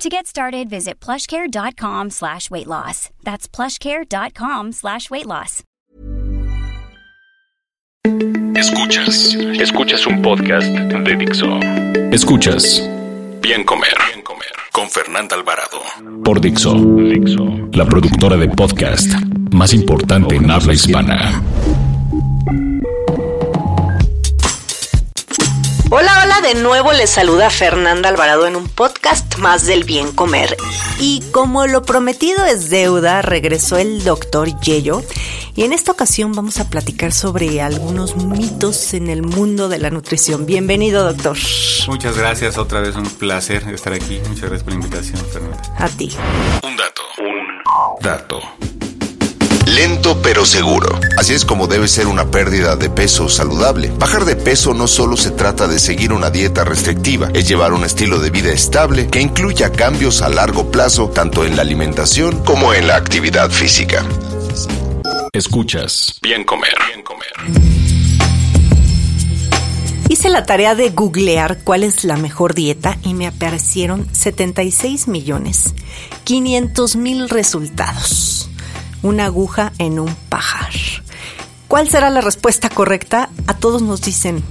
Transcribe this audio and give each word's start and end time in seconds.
To 0.00 0.08
get 0.08 0.26
started, 0.26 0.70
visit 0.70 0.98
plushcare.com 0.98 2.08
slash 2.08 2.50
weight 2.50 2.66
loss. 2.66 3.10
That's 3.22 3.46
plushcare.com 3.46 4.72
slash 4.72 5.10
weight 5.10 5.26
loss. 5.26 5.62
Escuchas, 8.56 9.34
escuchas 9.60 10.06
un 10.06 10.22
podcast 10.22 10.68
de 10.68 11.16
Dixo. 11.16 11.60
Escuchas 12.12 12.80
Bien 13.42 13.62
Comer, 13.62 13.94
Bien 14.10 14.24
Comer 14.24 14.52
con 14.72 14.88
Fernanda 14.88 15.36
Alvarado 15.36 15.82
por 16.24 16.40
Dixo, 16.40 16.74
Dixo, 16.74 17.68
la 17.72 17.84
productora 17.84 18.38
de 18.38 18.48
podcast 18.48 19.12
más 19.52 19.74
importante 19.74 20.36
en 20.36 20.50
habla 20.50 20.72
hispana. 20.72 21.42
De 26.54 26.60
nuevo 26.62 26.90
les 26.92 27.10
saluda 27.10 27.48
Fernanda 27.48 28.08
Alvarado 28.08 28.44
en 28.44 28.56
un 28.56 28.68
podcast 28.68 29.36
más 29.38 29.66
del 29.66 29.84
bien 29.84 30.10
comer. 30.10 30.56
Y 30.98 31.22
como 31.30 31.68
lo 31.68 31.82
prometido 31.82 32.44
es 32.44 32.70
deuda, 32.70 33.22
regresó 33.22 33.76
el 33.76 34.02
doctor 34.02 34.58
Yello 34.60 35.04
y 35.54 35.62
en 35.62 35.72
esta 35.72 35.92
ocasión 35.92 36.32
vamos 36.32 36.58
a 36.58 36.68
platicar 36.68 37.12
sobre 37.12 37.60
algunos 37.62 38.16
mitos 38.16 38.94
en 38.94 39.10
el 39.10 39.22
mundo 39.22 39.68
de 39.68 39.78
la 39.78 39.90
nutrición. 39.90 40.44
Bienvenido, 40.44 41.04
doctor. 41.04 41.38
Muchas 41.86 42.16
gracias, 42.18 42.58
otra 42.58 42.80
vez 42.80 42.96
un 42.96 43.08
placer 43.08 43.62
estar 43.72 43.92
aquí. 43.92 44.18
Muchas 44.26 44.50
gracias 44.50 44.64
por 44.64 44.72
la 44.72 44.80
invitación, 44.80 45.24
Fernanda. 45.32 45.62
A 45.78 45.88
ti. 45.88 46.10
Un 46.64 46.76
dato, 46.76 47.02
un 47.18 48.02
dato. 48.02 48.89
Lento 49.66 50.20
pero 50.22 50.44
seguro. 50.44 50.98
Así 51.16 51.34
es 51.34 51.44
como 51.44 51.66
debe 51.66 51.88
ser 51.88 52.06
una 52.06 52.30
pérdida 52.30 52.76
de 52.76 52.90
peso 52.90 53.28
saludable. 53.28 53.92
Bajar 53.98 54.24
de 54.24 54.36
peso 54.36 54.74
no 54.74 54.88
solo 54.88 55.16
se 55.16 55.30
trata 55.30 55.68
de 55.68 55.78
seguir 55.78 56.12
una 56.12 56.30
dieta 56.30 56.64
restrictiva, 56.64 57.30
es 57.34 57.48
llevar 57.48 57.72
un 57.72 57.84
estilo 57.84 58.18
de 58.18 58.30
vida 58.30 58.50
estable 58.52 59.08
que 59.08 59.20
incluya 59.20 59.70
cambios 59.70 60.22
a 60.22 60.28
largo 60.28 60.70
plazo 60.70 61.10
tanto 61.10 61.44
en 61.44 61.56
la 61.56 61.62
alimentación 61.62 62.42
como 62.44 62.74
en 62.74 62.86
la 62.86 62.96
actividad 62.96 63.50
física. 63.50 64.04
Escuchas 65.32 66.18
Bien 66.22 66.44
Comer, 66.44 66.74
Bien 66.88 67.02
Comer. 67.04 67.80
Hice 70.08 70.28
la 70.28 70.44
tarea 70.44 70.74
de 70.74 70.90
googlear 70.90 71.58
cuál 71.62 71.84
es 71.84 72.02
la 72.02 72.16
mejor 72.16 72.54
dieta 72.54 72.98
y 73.04 73.14
me 73.14 73.28
aparecieron 73.28 74.12
76 74.12 75.06
millones 75.06 75.74
500 76.24 76.96
mil 76.96 77.28
resultados 77.28 78.39
una 79.02 79.26
aguja 79.26 79.72
en 79.78 79.98
un 79.98 80.14
pajar. 80.28 80.72
¿Cuál 81.68 81.88
será 81.88 82.10
la 82.10 82.20
respuesta 82.20 82.68
correcta? 82.68 83.30
A 83.46 83.54
todos 83.54 83.82
nos 83.82 84.02
dicen, 84.02 84.42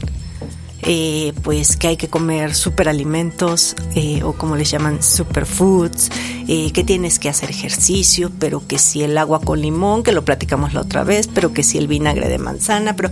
eh, 0.83 1.33
pues 1.43 1.75
que 1.75 1.89
hay 1.89 1.97
que 1.97 2.07
comer 2.07 2.55
superalimentos 2.55 3.75
eh, 3.95 4.23
o 4.23 4.33
como 4.33 4.55
les 4.55 4.71
llaman 4.71 5.03
superfoods, 5.03 6.09
eh, 6.47 6.71
que 6.71 6.83
tienes 6.85 7.19
que 7.19 7.27
hacer 7.27 7.49
ejercicio, 7.49 8.31
pero 8.39 8.65
que 8.65 8.79
si 8.79 9.03
el 9.03 9.17
agua 9.17 9.41
con 9.41 9.61
limón, 9.61 10.03
que 10.03 10.13
lo 10.13 10.23
platicamos 10.23 10.73
la 10.73 10.81
otra 10.81 11.03
vez, 11.03 11.27
pero 11.27 11.53
que 11.53 11.63
si 11.63 11.77
el 11.77 11.87
vinagre 11.87 12.29
de 12.29 12.37
manzana, 12.37 12.95
pero 12.95 13.09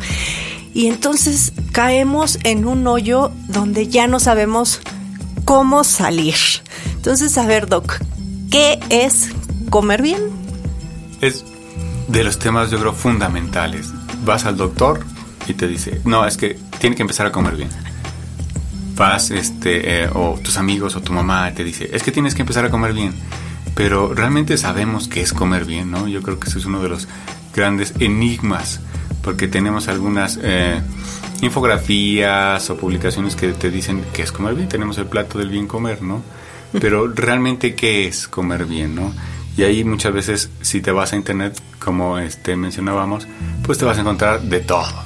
y 0.74 0.88
entonces 0.88 1.54
caemos 1.72 2.40
en 2.44 2.66
un 2.66 2.88
hoyo 2.88 3.32
donde 3.48 3.88
ya 3.88 4.08
no 4.08 4.20
sabemos 4.20 4.80
cómo 5.44 5.84
salir. 5.84 6.36
Entonces, 6.94 7.38
a 7.38 7.46
ver, 7.46 7.68
doc, 7.68 8.00
¿qué 8.52 8.80
es 8.90 9.30
comer 9.70 10.02
bien? 10.02 10.47
Es 11.22 11.46
de 12.08 12.24
los 12.24 12.40
temas, 12.40 12.72
yo 12.72 12.80
creo, 12.80 12.94
fundamentales. 12.94 13.92
Vas 14.26 14.46
al 14.46 14.58
doctor 14.58 15.02
y 15.48 15.54
te 15.54 15.68
dice, 15.68 16.02
no, 16.06 16.26
es 16.26 16.38
que 16.38 16.58
tiene 16.80 16.96
que 16.96 17.02
empezar 17.02 17.26
a 17.26 17.32
comer 17.32 17.56
bien. 17.56 17.70
Vas, 18.96 19.32
este, 19.32 20.04
eh, 20.04 20.10
o 20.14 20.40
tus 20.44 20.58
amigos 20.58 20.96
o 20.96 21.02
tu 21.02 21.14
mamá 21.14 21.52
te 21.54 21.64
dice, 21.64 21.90
es 21.94 22.04
que 22.04 22.12
tienes 22.12 22.34
que 22.34 22.42
empezar 22.42 22.66
a 22.66 22.70
comer 22.70 22.94
bien. 22.94 23.14
Pero 23.76 24.14
realmente 24.14 24.58
sabemos 24.58 25.08
qué 25.08 25.22
es 25.22 25.34
comer 25.34 25.66
bien, 25.66 25.92
¿no? 25.92 26.08
Yo 26.08 26.24
creo 26.24 26.40
que 26.40 26.50
ese 26.50 26.58
es 26.58 26.66
uno 26.66 26.82
de 26.82 26.90
los 26.90 27.08
grandes 27.56 27.94
enigmas, 28.00 28.80
porque 29.22 29.48
tenemos 29.48 29.88
algunas 29.88 30.40
eh, 30.42 30.82
infografías 31.42 32.70
o 32.72 32.78
publicaciones 32.78 33.36
que 33.36 33.50
te 33.50 33.70
dicen 33.70 34.04
qué 34.14 34.24
es 34.24 34.32
comer 34.32 34.56
bien. 34.56 34.68
Tenemos 34.68 34.98
el 34.98 35.06
plato 35.06 35.38
del 35.38 35.50
bien 35.50 35.68
comer, 35.68 36.02
¿no? 36.02 36.24
Pero 36.80 37.08
realmente 37.08 37.76
qué 37.76 38.08
es 38.08 38.28
comer 38.28 38.66
bien, 38.66 38.96
¿no? 38.96 39.14
Y 39.58 39.64
ahí 39.64 39.84
muchas 39.84 40.14
veces 40.14 40.52
si 40.62 40.82
te 40.82 40.92
vas 40.92 41.14
a 41.14 41.16
internet, 41.16 41.60
como 41.80 42.20
este 42.20 42.56
mencionábamos, 42.56 43.28
pues 43.64 43.80
te 43.80 43.86
vas 43.86 43.98
a 43.98 44.02
encontrar 44.02 44.42
de 44.42 44.60
todo. 44.60 45.04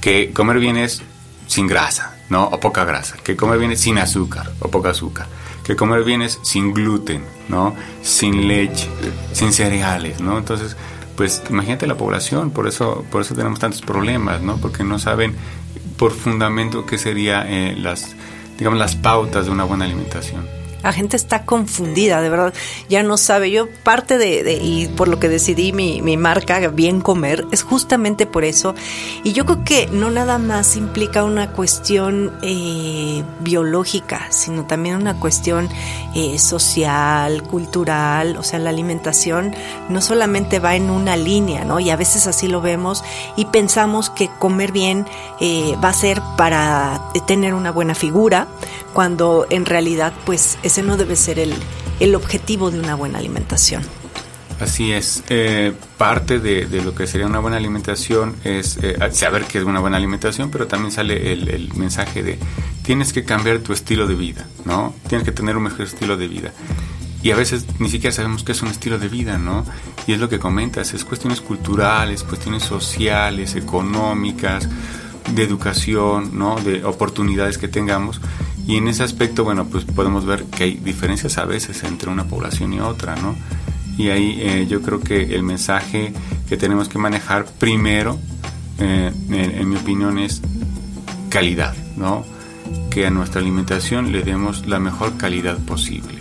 Que 0.00 0.32
comer 0.32 0.58
bien 0.58 0.78
es 0.78 1.02
sin 1.46 1.66
grasa, 1.66 2.16
¿no? 2.30 2.46
O 2.46 2.58
poca 2.58 2.86
grasa. 2.86 3.18
Que 3.22 3.36
comer 3.36 3.58
bien 3.58 3.72
es 3.72 3.80
sin 3.80 3.98
azúcar 3.98 4.50
o 4.60 4.70
poca 4.70 4.90
azúcar. 4.90 5.26
Que 5.62 5.76
comer 5.76 6.04
bien 6.04 6.22
es 6.22 6.40
sin 6.42 6.72
gluten, 6.72 7.22
¿no? 7.48 7.76
Sin 8.00 8.48
leche, 8.48 8.88
sin 9.32 9.52
cereales, 9.52 10.20
¿no? 10.20 10.38
Entonces, 10.38 10.74
pues 11.14 11.42
imagínate 11.50 11.86
la 11.86 11.96
población, 11.96 12.50
por 12.50 12.66
eso, 12.66 13.04
por 13.10 13.20
eso 13.20 13.34
tenemos 13.34 13.58
tantos 13.58 13.82
problemas, 13.82 14.40
¿no? 14.40 14.56
Porque 14.56 14.84
no 14.84 14.98
saben 14.98 15.36
por 15.98 16.12
fundamento 16.12 16.86
qué 16.86 16.96
serían 16.96 17.46
eh, 17.46 17.76
las, 17.78 18.16
digamos, 18.58 18.78
las 18.78 18.96
pautas 18.96 19.44
de 19.44 19.50
una 19.52 19.64
buena 19.64 19.84
alimentación. 19.84 20.61
La 20.82 20.92
gente 20.92 21.16
está 21.16 21.44
confundida, 21.44 22.20
de 22.20 22.28
verdad. 22.28 22.54
Ya 22.88 23.02
no 23.02 23.16
sabe. 23.16 23.50
Yo 23.50 23.68
parte 23.82 24.18
de, 24.18 24.58
y 24.62 24.88
por 24.88 25.08
lo 25.08 25.18
que 25.18 25.28
decidí 25.28 25.72
mi, 25.72 26.02
mi, 26.02 26.16
marca, 26.16 26.58
Bien 26.68 27.00
Comer, 27.00 27.46
es 27.52 27.62
justamente 27.62 28.26
por 28.26 28.44
eso. 28.44 28.74
Y 29.24 29.32
yo 29.32 29.44
creo 29.44 29.64
que 29.64 29.86
no 29.88 30.10
nada 30.10 30.38
más 30.38 30.76
implica 30.76 31.24
una 31.24 31.52
cuestión 31.52 32.32
eh, 32.42 33.22
biológica, 33.40 34.26
sino 34.30 34.66
también 34.66 34.96
una 34.96 35.18
cuestión 35.18 35.68
eh, 36.14 36.38
social, 36.38 37.42
cultural. 37.44 38.36
O 38.36 38.42
sea, 38.42 38.58
la 38.58 38.70
alimentación 38.70 39.54
no 39.88 40.00
solamente 40.00 40.58
va 40.58 40.76
en 40.76 40.90
una 40.90 41.16
línea, 41.16 41.64
¿no? 41.64 41.80
Y 41.80 41.90
a 41.90 41.96
veces 41.96 42.26
así 42.26 42.48
lo 42.48 42.60
vemos 42.60 43.04
y 43.36 43.46
pensamos 43.46 44.10
que 44.10 44.28
comer 44.38 44.72
bien 44.72 45.06
eh, 45.40 45.76
va 45.82 45.90
a 45.90 45.94
ser 45.94 46.22
para 46.36 47.00
tener 47.26 47.54
una 47.54 47.70
buena 47.70 47.94
figura, 47.94 48.48
cuando 48.92 49.46
en 49.48 49.64
realidad, 49.64 50.12
pues, 50.24 50.58
es 50.62 50.71
ese 50.72 50.82
no 50.82 50.96
debe 50.96 51.16
ser 51.16 51.38
el, 51.38 51.52
el 52.00 52.14
objetivo 52.14 52.70
de 52.70 52.80
una 52.80 52.94
buena 52.94 53.18
alimentación. 53.18 53.82
Así 54.58 54.90
es. 54.90 55.22
Eh, 55.28 55.74
parte 55.98 56.38
de, 56.38 56.64
de, 56.64 56.82
lo 56.82 56.94
que 56.94 57.06
sería 57.06 57.26
una 57.26 57.40
buena 57.40 57.58
alimentación 57.58 58.36
es 58.42 58.78
eh, 58.80 58.96
saber 59.12 59.44
qué 59.44 59.58
es 59.58 59.64
una 59.64 59.80
buena 59.80 59.98
alimentación, 59.98 60.50
pero 60.50 60.66
también 60.66 60.90
sale 60.90 61.34
el, 61.34 61.50
el, 61.50 61.74
mensaje 61.74 62.22
de 62.22 62.38
tienes 62.82 63.12
que 63.12 63.22
cambiar 63.22 63.58
tu 63.58 63.74
estilo 63.74 64.06
de 64.06 64.14
vida, 64.14 64.48
¿no? 64.64 64.94
Tienes 65.08 65.26
que 65.26 65.32
tener 65.32 65.58
un 65.58 65.64
mejor 65.64 65.82
estilo 65.82 66.16
de 66.16 66.26
vida. 66.26 66.52
Y 67.22 67.32
a 67.32 67.36
veces 67.36 67.66
ni 67.78 67.90
siquiera 67.90 68.16
sabemos 68.16 68.42
qué 68.42 68.52
es 68.52 68.62
un 68.62 68.68
estilo 68.68 68.98
de 68.98 69.08
vida, 69.08 69.36
¿no? 69.36 69.66
Y 70.06 70.14
es 70.14 70.20
lo 70.20 70.30
que 70.30 70.38
comentas, 70.38 70.94
es 70.94 71.04
cuestiones 71.04 71.42
culturales, 71.42 72.22
cuestiones 72.22 72.62
sociales, 72.62 73.56
económicas, 73.56 74.70
de 75.34 75.42
educación, 75.42 76.30
¿no? 76.32 76.56
De 76.56 76.82
oportunidades 76.82 77.58
que 77.58 77.68
tengamos 77.68 78.22
y 78.66 78.76
en 78.76 78.88
ese 78.88 79.02
aspecto, 79.02 79.44
bueno, 79.44 79.66
pues 79.66 79.84
podemos 79.84 80.24
ver 80.24 80.44
que 80.44 80.64
hay 80.64 80.74
diferencias 80.74 81.38
a 81.38 81.44
veces 81.44 81.82
entre 81.82 82.10
una 82.10 82.24
población 82.24 82.72
y 82.72 82.80
otra, 82.80 83.16
¿no? 83.16 83.34
Y 83.98 84.10
ahí 84.10 84.38
eh, 84.40 84.66
yo 84.68 84.82
creo 84.82 85.00
que 85.00 85.34
el 85.34 85.42
mensaje 85.42 86.12
que 86.48 86.56
tenemos 86.56 86.88
que 86.88 86.98
manejar 86.98 87.44
primero, 87.44 88.18
eh, 88.78 89.12
en, 89.30 89.68
mi 89.68 89.76
opinión, 89.76 90.18
es 90.18 90.40
calidad, 91.28 91.74
¿no? 91.96 92.24
Que 92.90 93.06
a 93.06 93.10
nuestra 93.10 93.40
alimentación 93.40 94.12
le 94.12 94.22
demos 94.22 94.66
la 94.66 94.78
mejor 94.78 95.16
calidad 95.16 95.58
posible. 95.58 96.20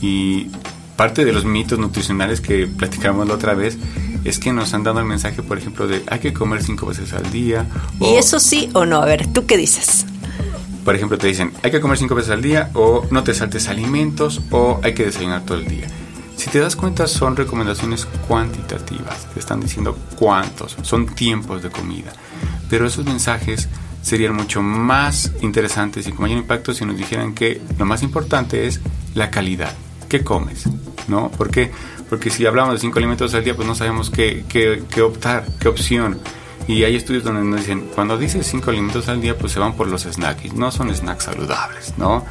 Y 0.00 0.48
parte 0.96 1.24
de 1.24 1.32
los 1.32 1.44
mitos 1.44 1.78
nutricionales 1.78 2.40
que 2.40 2.66
platicamos 2.66 3.28
la 3.28 3.34
otra 3.34 3.54
vez 3.54 3.78
es 4.24 4.38
que 4.38 4.52
nos 4.52 4.74
han 4.74 4.82
dado 4.82 5.00
el 5.00 5.06
mensaje, 5.06 5.42
por 5.42 5.58
ejemplo, 5.58 5.86
de 5.86 6.02
hay 6.06 6.20
que 6.20 6.32
comer 6.32 6.62
cinco 6.62 6.86
veces 6.86 7.12
al 7.12 7.30
día. 7.30 7.66
¿Y 8.00 8.16
eso 8.16 8.40
sí 8.40 8.70
o 8.72 8.84
no? 8.84 9.02
A 9.02 9.04
ver, 9.04 9.26
¿tú 9.26 9.46
qué 9.46 9.56
dices? 9.56 10.06
Por 10.90 10.96
ejemplo, 10.96 11.18
te 11.18 11.28
dicen, 11.28 11.52
hay 11.62 11.70
que 11.70 11.80
comer 11.80 11.98
cinco 11.98 12.16
veces 12.16 12.32
al 12.32 12.42
día 12.42 12.68
o 12.74 13.06
no 13.12 13.22
te 13.22 13.32
saltes 13.32 13.68
alimentos 13.68 14.40
o 14.50 14.80
hay 14.82 14.92
que 14.92 15.04
desayunar 15.04 15.44
todo 15.44 15.58
el 15.58 15.68
día. 15.68 15.86
Si 16.34 16.50
te 16.50 16.58
das 16.58 16.74
cuenta, 16.74 17.06
son 17.06 17.36
recomendaciones 17.36 18.06
cuantitativas. 18.26 19.28
Te 19.32 19.38
están 19.38 19.60
diciendo 19.60 19.96
cuántos, 20.16 20.76
son 20.82 21.06
tiempos 21.06 21.62
de 21.62 21.70
comida. 21.70 22.12
Pero 22.68 22.88
esos 22.88 23.04
mensajes 23.04 23.68
serían 24.02 24.34
mucho 24.34 24.62
más 24.62 25.30
interesantes 25.42 26.08
y 26.08 26.10
con 26.10 26.22
mayor 26.22 26.38
impacto 26.38 26.74
si 26.74 26.84
nos 26.84 26.96
dijeran 26.96 27.34
que 27.36 27.62
lo 27.78 27.86
más 27.86 28.02
importante 28.02 28.66
es 28.66 28.80
la 29.14 29.30
calidad. 29.30 29.72
¿Qué 30.08 30.24
comes? 30.24 30.64
¿no? 31.06 31.30
¿Por 31.30 31.52
qué? 31.52 31.70
Porque 32.08 32.30
si 32.30 32.46
hablamos 32.46 32.74
de 32.74 32.80
cinco 32.80 32.98
alimentos 32.98 33.32
al 33.34 33.44
día, 33.44 33.54
pues 33.54 33.68
no 33.68 33.76
sabemos 33.76 34.10
qué, 34.10 34.44
qué, 34.48 34.82
qué 34.92 35.02
optar, 35.02 35.46
qué 35.60 35.68
opción. 35.68 36.18
Y 36.68 36.84
hay 36.84 36.96
estudios 36.96 37.24
donde 37.24 37.42
nos 37.42 37.60
dicen, 37.60 37.88
cuando 37.94 38.16
dices 38.16 38.46
cinco 38.46 38.70
alimentos 38.70 39.08
al 39.08 39.20
día, 39.20 39.36
pues 39.36 39.52
se 39.52 39.58
van 39.58 39.74
por 39.74 39.88
los 39.88 40.02
snacks. 40.02 40.52
No 40.54 40.70
son 40.70 40.94
snacks 40.94 41.24
saludables, 41.24 41.94
¿no? 41.96 42.24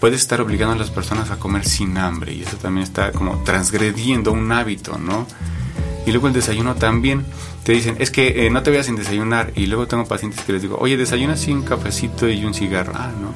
Puedes 0.00 0.20
estar 0.20 0.40
obligando 0.40 0.74
a 0.74 0.78
las 0.78 0.90
personas 0.90 1.30
a 1.30 1.38
comer 1.38 1.64
sin 1.64 1.98
hambre 1.98 2.32
y 2.32 2.42
eso 2.42 2.56
también 2.56 2.84
está 2.84 3.12
como 3.12 3.42
transgrediendo 3.42 4.32
un 4.32 4.50
hábito, 4.52 4.96
¿no? 4.96 5.26
Y 6.06 6.12
luego 6.12 6.28
el 6.28 6.32
desayuno 6.32 6.76
también 6.76 7.26
te 7.64 7.72
dicen, 7.72 7.96
es 7.98 8.10
que 8.10 8.46
eh, 8.46 8.50
no 8.50 8.62
te 8.62 8.70
vayas 8.70 8.86
sin 8.86 8.96
desayunar. 8.96 9.52
Y 9.54 9.66
luego 9.66 9.86
tengo 9.86 10.06
pacientes 10.06 10.40
que 10.40 10.54
les 10.54 10.62
digo, 10.62 10.78
oye, 10.80 10.96
desayuna 10.96 11.36
sin 11.36 11.58
un 11.58 11.62
cafecito 11.64 12.26
y 12.26 12.42
un 12.46 12.54
cigarro. 12.54 12.94
Ah, 12.96 13.12
no. 13.20 13.34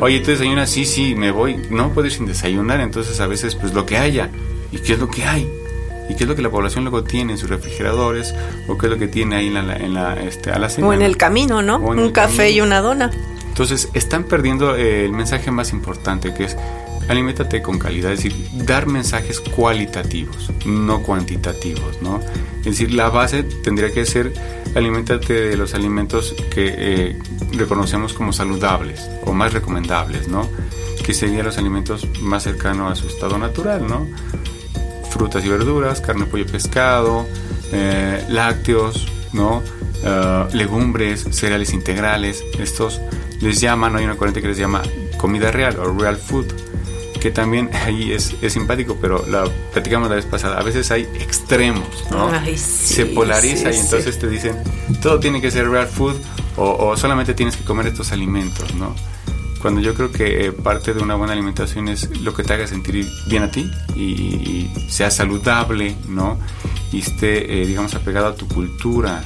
Oye, 0.04 0.18
tú 0.18 0.32
desayunas, 0.32 0.70
sí, 0.70 0.84
sí, 0.86 1.14
me 1.14 1.30
voy. 1.30 1.56
No 1.70 1.92
puedes 1.92 2.14
sin 2.14 2.26
desayunar, 2.26 2.80
entonces 2.80 3.20
a 3.20 3.28
veces 3.28 3.54
pues 3.54 3.72
lo 3.72 3.86
que 3.86 3.96
haya. 3.96 4.28
¿Y 4.72 4.78
qué 4.78 4.94
es 4.94 4.98
lo 4.98 5.08
que 5.08 5.24
hay? 5.24 5.48
¿Y 6.10 6.16
qué 6.16 6.24
es 6.24 6.28
lo 6.28 6.34
que 6.34 6.42
la 6.42 6.50
población 6.50 6.82
luego 6.82 7.04
tiene 7.04 7.32
en 7.32 7.38
sus 7.38 7.48
refrigeradores? 7.48 8.34
¿O 8.66 8.76
qué 8.76 8.86
es 8.86 8.92
lo 8.92 8.98
que 8.98 9.06
tiene 9.06 9.36
ahí 9.36 9.46
en 9.46 9.54
la, 9.54 9.76
en 9.76 9.94
la, 9.94 10.14
este, 10.14 10.50
a 10.50 10.58
la 10.58 10.68
cena? 10.68 10.88
O 10.88 10.92
en 10.92 11.02
el 11.02 11.16
camino, 11.16 11.62
¿no? 11.62 11.78
Un 11.78 12.10
café 12.10 12.50
y 12.50 12.60
una 12.60 12.80
dona. 12.80 13.12
Entonces 13.48 13.88
están 13.94 14.24
perdiendo 14.24 14.74
eh, 14.74 15.04
el 15.04 15.12
mensaje 15.12 15.52
más 15.52 15.72
importante 15.72 16.34
que 16.34 16.44
es 16.44 16.56
aliméntate 17.08 17.62
con 17.62 17.78
calidad, 17.78 18.12
es 18.12 18.22
decir, 18.22 18.48
dar 18.64 18.86
mensajes 18.86 19.40
cualitativos, 19.40 20.50
no 20.64 21.02
cuantitativos, 21.02 22.00
¿no? 22.02 22.20
Es 22.58 22.64
decir, 22.64 22.92
la 22.94 23.08
base 23.08 23.42
tendría 23.42 23.92
que 23.92 24.06
ser 24.06 24.32
aliméntate 24.74 25.32
de 25.32 25.56
los 25.56 25.74
alimentos 25.74 26.34
que 26.54 26.74
eh, 26.76 27.18
reconocemos 27.52 28.12
como 28.12 28.32
saludables 28.32 29.08
o 29.24 29.32
más 29.32 29.52
recomendables, 29.52 30.28
¿no? 30.28 30.48
Que 31.04 31.14
serían 31.14 31.44
los 31.44 31.58
alimentos 31.58 32.06
más 32.20 32.44
cercanos 32.44 32.92
a 32.92 32.94
su 32.94 33.08
estado 33.08 33.38
natural, 33.38 33.86
¿no? 33.88 34.06
Frutas 35.10 35.44
y 35.44 35.48
verduras, 35.48 36.00
carne, 36.00 36.24
pollo, 36.26 36.46
pescado, 36.46 37.26
eh, 37.72 38.24
lácteos, 38.28 39.06
¿no? 39.32 39.62
Ah, 40.04 40.48
legumbres, 40.52 41.26
cereales 41.30 41.74
integrales, 41.74 42.42
estos 42.58 43.00
les 43.40 43.60
llaman, 43.60 43.96
hay 43.96 44.04
una 44.04 44.16
corriente 44.16 44.40
que 44.40 44.48
les 44.48 44.56
llama 44.56 44.82
comida 45.18 45.50
real 45.50 45.78
o 45.78 45.92
real 45.92 46.16
food, 46.16 46.46
que 47.20 47.30
también 47.30 47.68
ahí 47.84 48.12
es, 48.12 48.34
es 48.40 48.54
simpático, 48.54 48.96
pero 49.00 49.26
la 49.26 49.44
platicamos 49.72 50.08
la 50.08 50.16
vez 50.16 50.24
pasada, 50.24 50.58
a 50.58 50.62
veces 50.62 50.90
hay 50.90 51.02
extremos, 51.20 51.86
¿no? 52.10 52.30
Se 52.56 53.06
polariza 53.06 53.70
y 53.72 53.76
entonces 53.76 54.18
te 54.18 54.26
dicen, 54.26 54.56
todo 55.02 55.20
tiene 55.20 55.40
que 55.42 55.50
ser 55.50 55.68
real 55.68 55.86
food 55.86 56.16
o, 56.56 56.94
solamente 56.96 57.32
tienes 57.32 57.56
que 57.56 57.64
comer 57.64 57.86
estos 57.86 58.12
alimentos, 58.12 58.74
¿no? 58.74 58.94
Cuando 59.60 59.80
yo 59.80 59.94
creo 59.94 60.10
que 60.10 60.46
eh, 60.46 60.52
parte 60.52 60.94
de 60.94 61.02
una 61.02 61.14
buena 61.14 61.34
alimentación 61.34 61.88
es 61.88 62.20
lo 62.20 62.34
que 62.34 62.42
te 62.42 62.54
haga 62.54 62.66
sentir 62.66 63.06
bien 63.26 63.42
a 63.42 63.50
ti 63.50 63.70
y, 63.94 64.70
sea 64.88 65.10
saludable, 65.10 65.96
¿no? 66.08 66.38
Y 66.92 67.00
esté, 67.00 67.62
eh, 67.62 67.66
digamos, 67.66 67.94
apegado 67.94 68.28
a 68.28 68.34
tu 68.34 68.48
cultura. 68.48 69.22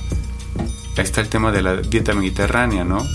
Ahí 0.97 1.05
está 1.05 1.21
el 1.21 1.29
tema 1.29 1.53
de 1.53 1.63
la 1.63 1.77
dieta 1.77 2.15
mediterránea, 2.15 2.85
¿no? 2.85 3.07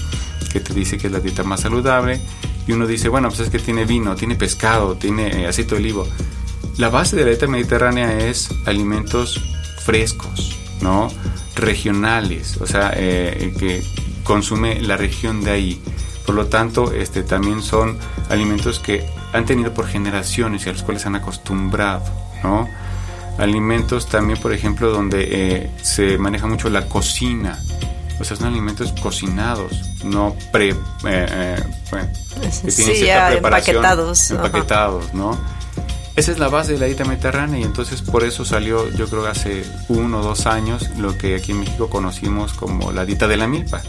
Que 0.51 0.60
te 0.60 0.74
dice 0.74 0.98
que 0.98 1.07
es 1.07 1.13
la 1.13 1.19
dieta 1.19 1.44
más 1.44 1.62
saludable 1.62 2.21
y 2.69 2.71
uno 2.71 2.86
dice, 2.86 3.10
bueno, 3.10 3.30
pues 3.30 3.39
es 3.39 3.50
que 3.50 3.57
tiene 3.57 3.83
vino, 3.83 4.15
tiene 4.15 4.36
pescado, 4.36 4.95
tiene 4.95 5.42
eh, 5.42 5.48
aceite 5.48 5.72
de 5.72 5.81
olivo. 5.81 6.07
La 6.77 6.89
base 6.89 7.15
de 7.15 7.24
la 7.24 7.30
dieta 7.30 7.48
mediterránea 7.48 8.19
es 8.30 8.50
alimentos 8.65 9.42
frescos, 9.83 10.56
¿no? 10.80 11.07
Regionales, 11.56 12.57
o 12.57 12.68
sea, 12.68 12.94
eh, 12.95 13.56
que 13.57 13.83
consume 14.24 14.81
la 14.81 14.98
región 14.98 15.44
de 15.44 15.50
ahí. 15.50 15.81
Por 16.29 16.35
lo 16.35 16.45
tanto, 16.45 16.93
este, 16.93 17.23
también 17.23 17.63
son 17.63 17.97
alimentos 18.29 18.77
que 18.77 19.03
han 19.33 19.47
tenido 19.47 19.73
por 19.73 19.87
generaciones 19.87 20.63
y 20.63 20.69
a 20.69 20.73
los 20.73 20.83
cuales 20.83 21.03
han 21.07 21.15
acostumbrado, 21.15 22.03
¿no? 22.43 22.69
Alimentos 23.39 24.05
también, 24.05 24.39
por 24.39 24.53
ejemplo, 24.53 24.91
donde 24.91 25.27
eh, 25.27 25.71
se 25.81 26.19
maneja 26.19 26.45
mucho 26.45 26.69
la 26.69 26.85
cocina, 26.85 27.57
o 28.19 28.23
sea, 28.23 28.37
son 28.37 28.45
alimentos 28.45 28.93
cocinados, 29.01 29.71
no 30.03 30.35
pre, 30.51 30.69
eh, 30.69 30.75
eh, 31.03 31.63
que 32.61 32.71
tienen 32.71 32.95
cierta 32.95 33.29
preparación, 33.29 33.77
empaquetados. 33.77 34.29
Empaquetados, 34.29 35.13
¿no? 35.15 35.35
Esa 36.15 36.31
es 36.31 36.37
la 36.37 36.49
base 36.49 36.73
de 36.73 36.77
la 36.77 36.85
dieta 36.85 37.05
mediterránea 37.05 37.59
y 37.59 37.63
entonces 37.63 38.03
por 38.03 38.23
eso 38.23 38.45
salió, 38.45 38.87
yo 38.91 39.07
creo 39.07 39.25
hace 39.25 39.65
uno 39.87 40.19
o 40.19 40.21
dos 40.21 40.45
años, 40.45 40.91
lo 40.99 41.17
que 41.17 41.33
aquí 41.33 41.53
en 41.53 41.61
México 41.61 41.89
conocimos 41.89 42.53
como 42.53 42.91
la 42.91 43.03
dieta 43.03 43.27
de 43.27 43.37
la 43.37 43.47
milpa. 43.47 43.81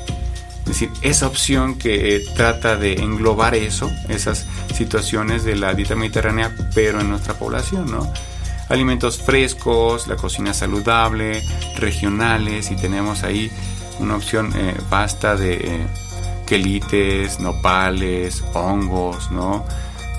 Es 0.71 0.79
decir, 0.79 0.93
esa 1.03 1.27
opción 1.27 1.77
que 1.79 2.15
eh, 2.15 2.25
trata 2.37 2.77
de 2.77 2.93
englobar 2.93 3.57
eso, 3.57 3.91
esas 4.09 4.47
situaciones 4.73 5.43
de 5.43 5.57
la 5.57 5.75
dieta 5.75 5.97
mediterránea, 5.97 6.55
pero 6.77 7.01
en 7.01 7.11
nuestra 7.11 7.35
población, 7.35 7.91
¿no? 7.91 8.09
Alimentos 8.69 9.19
frescos, 9.19 10.07
la 10.07 10.15
cocina 10.15 10.55
saludable, 10.55 11.43
regionales 11.77 12.71
y 12.71 12.77
tenemos 12.77 13.25
ahí 13.25 13.51
una 13.99 14.15
opción 14.15 14.53
eh, 14.55 14.77
vasta 14.89 15.35
de 15.35 15.55
eh, 15.55 15.87
quelites, 16.47 17.41
nopales, 17.41 18.45
hongos, 18.55 19.33
¿no? 19.33 19.65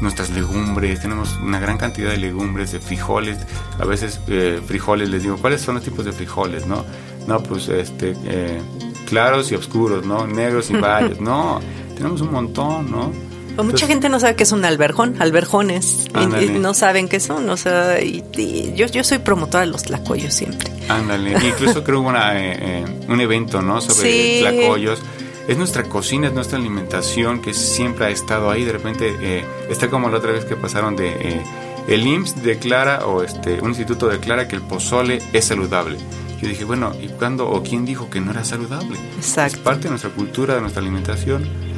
Nuestras 0.01 0.31
legumbres, 0.31 0.99
tenemos 0.99 1.37
una 1.41 1.61
gran 1.61 1.77
cantidad 1.77 2.11
de 2.11 2.17
legumbres, 2.17 2.73
de 2.73 2.81
frijoles, 2.81 3.37
a 3.79 3.85
veces 3.85 4.19
eh, 4.27 4.59
frijoles, 4.67 5.07
les 5.07 5.23
digo, 5.23 5.37
¿cuáles 5.37 5.61
son 5.61 5.75
los 5.75 5.83
tipos 5.85 6.03
de 6.03 6.11
frijoles, 6.11 6.67
no? 6.67 6.83
No, 7.25 7.41
pues 7.41 7.69
este, 7.69 8.17
claros 9.11 9.51
y 9.51 9.55
oscuros, 9.55 10.05
¿no? 10.05 10.25
Negros 10.25 10.69
y 10.69 10.73
varios, 10.73 11.19
no, 11.29 11.59
tenemos 11.97 12.21
un 12.21 12.31
montón, 12.31 12.89
¿no? 12.89 13.11
Pues 13.57 13.67
mucha 13.67 13.85
gente 13.85 14.07
no 14.07 14.21
sabe 14.21 14.37
qué 14.37 14.43
es 14.43 14.53
un 14.53 14.63
alberjón, 14.63 15.17
alberjones, 15.19 16.07
y, 16.41 16.47
no 16.47 16.73
saben 16.73 17.09
qué 17.09 17.19
son, 17.19 17.49
o 17.49 17.57
sea, 17.57 18.01
y, 18.01 18.23
yo, 18.73 18.87
yo 18.87 19.03
soy 19.03 19.17
promotora 19.17 19.65
de 19.65 19.67
los 19.69 19.83
tlacoyos 19.83 20.33
siempre. 20.33 20.71
Ándale, 20.87 21.33
incluso 21.45 21.83
creo 21.85 21.99
hubo 21.99 22.11
eh, 22.13 22.23
eh, 22.33 22.85
un 23.09 23.19
evento, 23.19 23.61
¿no? 23.61 23.81
Sobre 23.81 24.39
tlacoyos. 24.39 25.01
Es 25.49 25.57
nuestra 25.57 25.83
cocina, 25.83 26.27
es 26.27 26.33
nuestra 26.33 26.57
alimentación 26.57 27.41
que 27.41 27.53
siempre 27.53 28.05
ha 28.05 28.09
estado 28.09 28.49
ahí. 28.49 28.63
De 28.63 28.71
repente 28.71 29.13
eh, 29.19 29.43
está 29.69 29.89
como 29.89 30.09
la 30.09 30.19
otra 30.19 30.31
vez 30.31 30.45
que 30.45 30.55
pasaron 30.55 30.95
de 30.95 31.41
el 31.87 32.07
IMSS 32.07 32.43
declara 32.43 33.05
o 33.07 33.23
este 33.23 33.59
un 33.59 33.69
instituto 33.69 34.07
declara 34.07 34.47
que 34.47 34.55
el 34.55 34.61
pozole 34.61 35.21
es 35.33 35.45
saludable. 35.45 35.97
Yo 36.41 36.47
dije, 36.47 36.63
bueno, 36.65 36.91
¿y 36.99 37.07
cuándo 37.07 37.49
o 37.49 37.61
quién 37.61 37.85
dijo 37.85 38.09
que 38.09 38.19
no 38.19 38.31
era 38.31 38.43
saludable? 38.43 38.97
Exacto. 39.17 39.57
Es 39.57 39.63
parte 39.63 39.83
de 39.83 39.89
nuestra 39.89 40.09
cultura, 40.09 40.55
de 40.55 40.61
nuestra 40.61 40.81
alimentación 40.81 41.71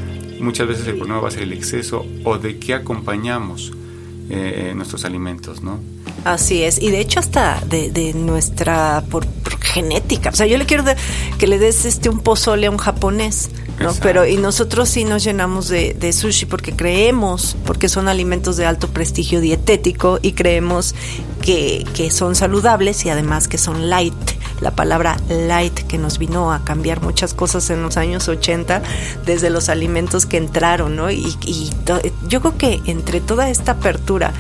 muchas 0.44 0.68
veces 0.68 0.88
el 0.88 0.98
problema 0.98 1.19
va 1.19 1.30
a 1.30 1.31
ser 1.31 1.44
el 1.44 1.54
exceso 1.54 2.06
o 2.24 2.38
de 2.38 2.60
qué 2.60 2.75
acompañamos 2.75 3.71
eh, 4.30 4.69
eh, 4.69 4.75
nuestros 4.75 5.06
alimentos, 5.06 5.62
¿no? 5.62 5.80
Así 6.25 6.63
es, 6.63 6.81
y 6.81 6.92
de 6.92 7.00
hecho 7.00 7.19
hasta 7.19 7.60
de, 7.65 8.13
nuestra 8.13 9.04
por, 9.10 9.27
genética, 9.60 10.30
o 10.30 10.36
sea, 10.36 10.45
yo 10.45 10.57
le 10.57 10.65
quiero 10.65 10.83
que 11.38 11.48
le 11.48 11.60
des 11.60 11.86
este 11.86 12.10
un 12.10 12.20
pozole 12.20 12.67
a 12.67 12.72
un 12.72 12.77
japonés, 12.77 13.50
¿no? 13.79 13.93
Pero 14.01 14.25
y 14.25 14.38
nosotros 14.38 14.88
sí 14.89 15.03
nos 15.03 15.24
llenamos 15.24 15.67
de, 15.67 15.93
de, 15.93 16.13
sushi 16.13 16.46
porque 16.46 16.74
creemos, 16.74 17.58
porque 17.65 17.89
son 17.89 18.08
alimentos 18.08 18.55
de 18.55 18.65
alto 18.65 18.88
prestigio 18.89 19.41
dietético 19.41 20.20
y 20.22 20.34
creemos 20.34 20.96
que, 21.41 21.86
que 21.93 22.12
son 22.12 22.36
saludables 22.36 23.03
y 23.05 23.10
además 23.10 23.48
que 23.48 23.58
son 23.58 23.89
light 23.89 24.13
la 24.62 24.72
palabra 24.72 25.17
light 25.29 25.74
que 25.88 25.98
nos 25.98 26.17
vino 26.17 26.51
a 26.51 26.63
cambiar 26.63 27.01
muchas 27.01 27.33
cosas 27.33 27.69
en 27.69 27.81
los 27.81 27.98
años 27.98 28.27
80 28.27 28.81
desde 29.25 29.50
los 29.50 29.69
alimentos 29.69 30.25
que 30.25 30.38
entraron, 30.38 30.95
¿no? 30.95 31.12
Y, 31.12 31.36
y 31.45 31.72
yo 32.27 32.41
creo 32.41 32.57
que 32.57 32.81
entre 32.86 33.22
toda 33.22 33.50
esta 33.50 33.74
apertura 33.74 34.33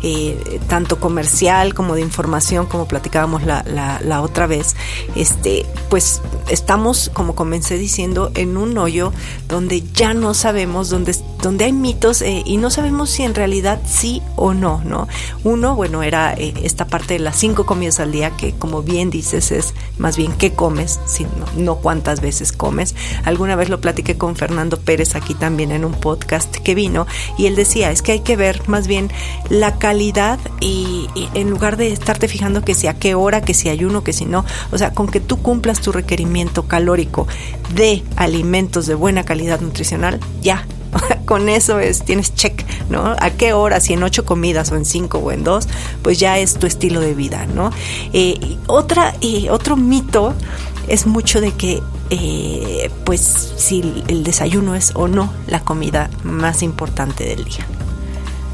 eh, 0.00 0.60
tanto 0.68 1.00
comercial 1.00 1.74
como 1.74 1.96
de 1.96 2.02
información, 2.02 2.66
como 2.66 2.86
platicábamos 2.86 3.42
la, 3.42 3.64
la, 3.64 4.22
otra 4.22 4.46
vez, 4.46 4.76
este, 5.16 5.66
pues 5.90 6.22
estamos, 6.48 7.10
como 7.12 7.34
comencé 7.34 7.76
diciendo, 7.78 8.30
en 8.36 8.56
un 8.56 8.78
hoyo 8.78 9.12
donde 9.48 9.82
ya 9.94 10.14
no 10.14 10.34
sabemos, 10.34 10.88
donde, 10.88 11.16
donde 11.42 11.66
hay 11.66 11.72
mitos 11.72 12.22
eh, 12.22 12.42
y 12.44 12.56
no 12.56 12.70
sabemos 12.70 13.10
si 13.10 13.22
en 13.22 13.34
realidad 13.34 13.80
sí 13.86 14.22
o 14.36 14.54
no, 14.54 14.82
¿no? 14.84 15.08
Uno, 15.44 15.74
bueno, 15.76 16.02
era 16.02 16.34
eh, 16.34 16.54
esta 16.62 16.86
parte 16.86 17.14
de 17.14 17.20
las 17.20 17.36
cinco 17.36 17.66
comidas 17.66 18.00
al 18.00 18.12
día, 18.12 18.30
que 18.30 18.54
como 18.54 18.82
bien 18.82 19.10
dices 19.10 19.52
es 19.52 19.74
más 19.98 20.16
bien 20.16 20.32
qué 20.32 20.52
comes, 20.52 21.00
sino, 21.06 21.30
no 21.56 21.76
cuántas 21.76 22.20
veces 22.20 22.52
comes. 22.52 22.94
Alguna 23.24 23.56
vez 23.56 23.68
lo 23.68 23.80
platiqué 23.80 24.16
con 24.16 24.36
Fernando 24.36 24.78
Pérez 24.78 25.14
aquí 25.14 25.34
también 25.34 25.70
en 25.70 25.84
un 25.84 25.92
podcast 25.92 26.56
que 26.56 26.74
vino 26.74 27.06
y 27.36 27.46
él 27.46 27.56
decía, 27.56 27.90
es 27.90 28.02
que 28.02 28.12
hay 28.12 28.20
que 28.20 28.36
ver 28.36 28.68
más 28.68 28.86
bien 28.86 29.10
la 29.48 29.78
calidad 29.78 30.38
y, 30.60 31.08
en 31.34 31.50
lugar 31.50 31.76
de 31.76 31.92
estarte 31.92 32.28
fijando 32.28 32.62
que 32.62 32.74
si 32.74 32.86
a 32.86 32.94
qué 32.98 33.14
hora, 33.14 33.42
que 33.42 33.54
si 33.54 33.68
ayuno, 33.68 34.02
que 34.02 34.12
si 34.12 34.24
no, 34.24 34.44
o 34.72 34.78
sea, 34.78 34.92
con 34.92 35.08
que 35.08 35.20
tú 35.20 35.40
cumplas 35.40 35.80
tu 35.80 35.92
requerimiento 35.92 36.66
calórico 36.66 37.26
de 37.74 38.02
alimentos 38.16 38.86
de 38.86 38.94
buena 38.94 39.24
calidad 39.24 39.60
nutricional, 39.60 40.20
ya, 40.40 40.66
con 41.26 41.48
eso 41.48 41.78
es, 41.78 42.04
tienes 42.04 42.34
check, 42.34 42.64
¿no? 42.88 43.14
A 43.18 43.30
qué 43.30 43.52
hora, 43.52 43.80
si 43.80 43.92
en 43.92 44.02
ocho 44.02 44.24
comidas 44.24 44.70
o 44.72 44.76
en 44.76 44.84
cinco 44.84 45.18
o 45.18 45.32
en 45.32 45.44
dos, 45.44 45.68
pues 46.02 46.18
ya 46.18 46.38
es 46.38 46.54
tu 46.54 46.66
estilo 46.66 47.00
de 47.00 47.14
vida, 47.14 47.46
¿no? 47.46 47.70
Eh, 48.12 48.58
otra, 48.66 49.14
eh, 49.20 49.48
otro 49.50 49.76
mito 49.76 50.34
es 50.88 51.06
mucho 51.06 51.40
de 51.40 51.52
que, 51.52 51.82
eh, 52.10 52.90
pues, 53.04 53.20
si 53.56 54.02
el 54.08 54.24
desayuno 54.24 54.74
es 54.74 54.92
o 54.94 55.08
no 55.08 55.32
la 55.46 55.60
comida 55.60 56.10
más 56.24 56.62
importante 56.62 57.24
del 57.24 57.44
día. 57.44 57.66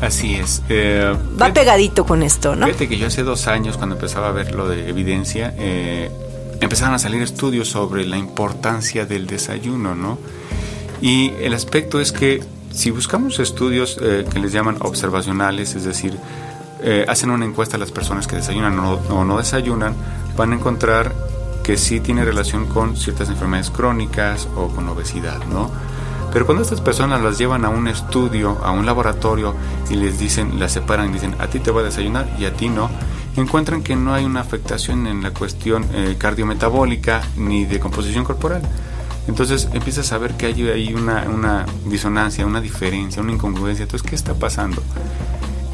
Así 0.00 0.34
es. 0.34 0.62
Eh, 0.68 1.14
Va 1.40 1.52
pegadito 1.52 2.04
con 2.04 2.22
esto, 2.22 2.56
¿no? 2.56 2.66
Fíjate 2.66 2.88
que 2.88 2.98
yo 2.98 3.06
hace 3.06 3.22
dos 3.22 3.46
años, 3.46 3.76
cuando 3.76 3.94
empezaba 3.94 4.28
a 4.28 4.32
ver 4.32 4.54
lo 4.54 4.68
de 4.68 4.88
evidencia, 4.88 5.54
eh, 5.56 6.10
empezaron 6.60 6.94
a 6.94 6.98
salir 6.98 7.22
estudios 7.22 7.68
sobre 7.68 8.04
la 8.04 8.18
importancia 8.18 9.06
del 9.06 9.26
desayuno, 9.26 9.94
¿no? 9.94 10.18
Y 11.04 11.34
el 11.38 11.52
aspecto 11.52 12.00
es 12.00 12.12
que 12.12 12.42
si 12.72 12.90
buscamos 12.90 13.38
estudios 13.38 13.98
eh, 14.00 14.24
que 14.32 14.38
les 14.38 14.52
llaman 14.52 14.78
observacionales, 14.80 15.74
es 15.74 15.84
decir, 15.84 16.16
hacen 17.08 17.30
una 17.30 17.44
encuesta 17.44 17.76
a 17.76 17.78
las 17.80 17.92
personas 17.92 18.26
que 18.26 18.36
desayunan 18.36 18.78
o 18.78 19.00
no, 19.08 19.24
no 19.26 19.36
desayunan, 19.36 19.94
van 20.34 20.52
a 20.52 20.54
encontrar 20.56 21.14
que 21.62 21.76
sí 21.76 22.00
tiene 22.00 22.24
relación 22.24 22.64
con 22.64 22.96
ciertas 22.96 23.28
enfermedades 23.28 23.70
crónicas 23.70 24.48
o 24.56 24.68
con 24.68 24.88
obesidad, 24.88 25.44
¿no? 25.44 25.70
Pero 26.34 26.46
cuando 26.46 26.62
estas 26.62 26.80
personas 26.80 27.22
las 27.22 27.38
llevan 27.38 27.64
a 27.64 27.68
un 27.68 27.86
estudio, 27.86 28.58
a 28.64 28.72
un 28.72 28.86
laboratorio 28.86 29.54
y 29.88 29.94
les 29.94 30.18
dicen, 30.18 30.58
las 30.58 30.72
separan 30.72 31.10
y 31.10 31.12
dicen, 31.12 31.36
a 31.38 31.46
ti 31.46 31.60
te 31.60 31.70
va 31.70 31.80
a 31.80 31.84
desayunar 31.84 32.26
y 32.40 32.46
a 32.46 32.52
ti 32.52 32.68
no, 32.68 32.90
encuentran 33.36 33.82
que 33.82 33.94
no 33.94 34.14
hay 34.14 34.24
una 34.24 34.40
afectación 34.40 35.06
en 35.06 35.22
la 35.22 35.30
cuestión 35.30 35.86
eh, 35.94 36.16
cardiometabólica 36.18 37.22
ni 37.36 37.66
de 37.66 37.78
composición 37.78 38.24
corporal. 38.24 38.62
Entonces 39.26 39.68
empiezas 39.72 40.12
a 40.12 40.18
ver 40.18 40.34
que 40.36 40.46
hay, 40.46 40.68
hay 40.68 40.94
una, 40.94 41.24
una 41.28 41.66
disonancia, 41.86 42.46
una 42.46 42.60
diferencia, 42.60 43.22
una 43.22 43.32
incongruencia. 43.32 43.84
Entonces, 43.84 44.08
¿qué 44.08 44.14
está 44.14 44.34
pasando? 44.34 44.82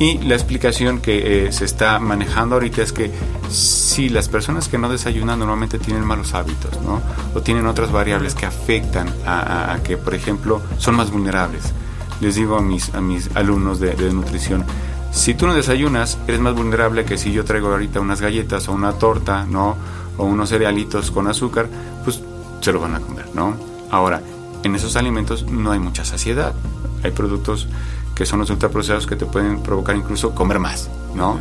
Y 0.01 0.17
la 0.17 0.35
explicación 0.35 1.01
que 1.01 1.49
eh, 1.49 1.53
se 1.53 1.67
está 1.67 1.99
manejando 1.99 2.55
ahorita 2.55 2.81
es 2.81 2.91
que 2.91 3.11
si 3.51 4.09
las 4.09 4.31
personas 4.31 4.67
que 4.67 4.79
no 4.79 4.89
desayunan 4.89 5.39
normalmente 5.39 5.79
tienen 5.79 6.07
malos 6.07 6.33
hábitos, 6.33 6.81
¿no? 6.81 7.03
O 7.35 7.43
tienen 7.43 7.67
otras 7.67 7.93
variables 7.93 8.35
que 8.35 8.47
afectan 8.47 9.09
a, 9.27 9.79
que, 9.85 9.99
por 9.99 10.15
ejemplo, 10.15 10.63
son 10.79 10.95
más 10.95 11.11
vulnerables. 11.11 11.75
Les 12.23 12.35
digo 12.35 12.57
a 12.57 12.63
mis, 12.63 12.95
a 12.95 13.03
mis 13.03 13.29
alumnos 13.37 13.79
de, 13.79 13.95
nutrición, 14.11 14.65
si 15.13 15.35
tú 15.35 15.47
no 15.47 15.53
desayunas, 15.53 16.17
eres 16.27 16.41
más 16.41 16.55
vulnerable 16.55 17.05
que 17.05 17.19
si 17.19 17.31
yo 17.31 17.45
traigo 17.45 17.69
ahorita 17.69 18.01
unas 18.01 18.23
galletas 18.23 18.69
o 18.69 18.73
una 18.73 18.93
torta, 18.93 19.45
¿no? 19.45 19.77
O 20.17 20.25
unos 20.25 20.49
cerealitos 20.49 21.11
con 21.11 21.29
azúcar, 21.29 21.69
pues 22.05 22.23
se 22.61 22.73
lo 22.73 22.81
van 22.81 22.95
a 22.95 23.01
comer, 23.01 23.27
¿no? 23.35 23.57
Ahora, 23.91 24.23
en 24.63 24.75
esos 24.75 24.97
alimentos 24.97 25.45
no 25.45 25.73
hay 25.73 25.79
mucha 25.79 26.05
saciedad. 26.05 26.55
Hay 27.03 27.11
productos 27.13 27.67
que 28.15 28.27
son 28.27 28.41
los 28.41 28.51
ultraprocesados 28.51 29.07
que 29.07 29.17
te 29.17 29.27
pueden 29.27 29.63
provocar 29.63 29.97
incluso 29.97 30.35
comer 30.35 30.59
más, 30.59 30.91
¿no? 31.15 31.39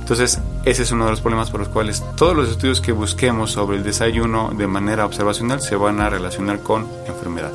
Entonces, 0.00 0.40
ese 0.64 0.82
es 0.82 0.92
uno 0.92 1.04
de 1.04 1.10
los 1.12 1.20
problemas 1.20 1.50
por 1.50 1.60
los 1.60 1.68
cuales 1.68 2.02
todos 2.16 2.36
los 2.36 2.48
estudios 2.48 2.80
que 2.80 2.92
busquemos 2.92 3.52
sobre 3.52 3.78
el 3.78 3.84
desayuno 3.84 4.50
de 4.56 4.66
manera 4.66 5.06
observacional 5.06 5.60
se 5.60 5.76
van 5.76 6.00
a 6.00 6.10
relacionar 6.10 6.60
con 6.60 6.86
enfermedad. 7.06 7.52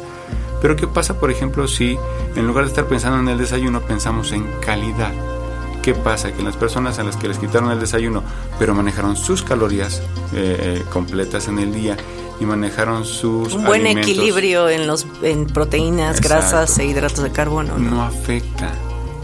Pero 0.62 0.76
¿qué 0.76 0.88
pasa, 0.88 1.20
por 1.20 1.32
ejemplo, 1.32 1.68
si 1.68 1.98
en 2.36 2.48
lugar 2.48 2.64
de 2.66 2.70
estar 2.70 2.86
pensando 2.86 3.20
en 3.20 3.28
el 3.28 3.38
desayuno 3.38 3.82
pensamos 3.82 4.32
en 4.32 4.48
calidad? 4.62 5.12
¿Qué 5.84 5.94
pasa? 5.94 6.32
Que 6.32 6.44
las 6.44 6.56
personas 6.58 6.98
a 6.98 7.04
las 7.04 7.18
que 7.18 7.28
les 7.28 7.38
quitaron 7.38 7.72
el 7.72 7.80
desayuno, 7.80 8.24
pero 8.58 8.74
manejaron 8.74 9.16
sus 9.16 9.44
calorías 9.44 10.00
eh, 10.34 10.80
eh, 10.82 10.84
completas 10.92 11.48
en 11.48 11.60
el 11.60 11.72
día 11.72 11.96
y 12.39 12.46
manejaron 12.46 13.06
sus 13.06 13.54
un 13.54 13.65
buen 13.65 13.88
equilibrio 13.88 14.70
en 14.70 14.88
los 14.88 15.08
en 15.22 15.46
proteínas, 15.48 16.22
grasas 16.22 16.77
e 16.80 16.86
hidratos 16.86 17.24
de 17.24 17.32
carbono. 17.32 17.77
¿no? 17.77 18.01
afecta. 18.04 18.74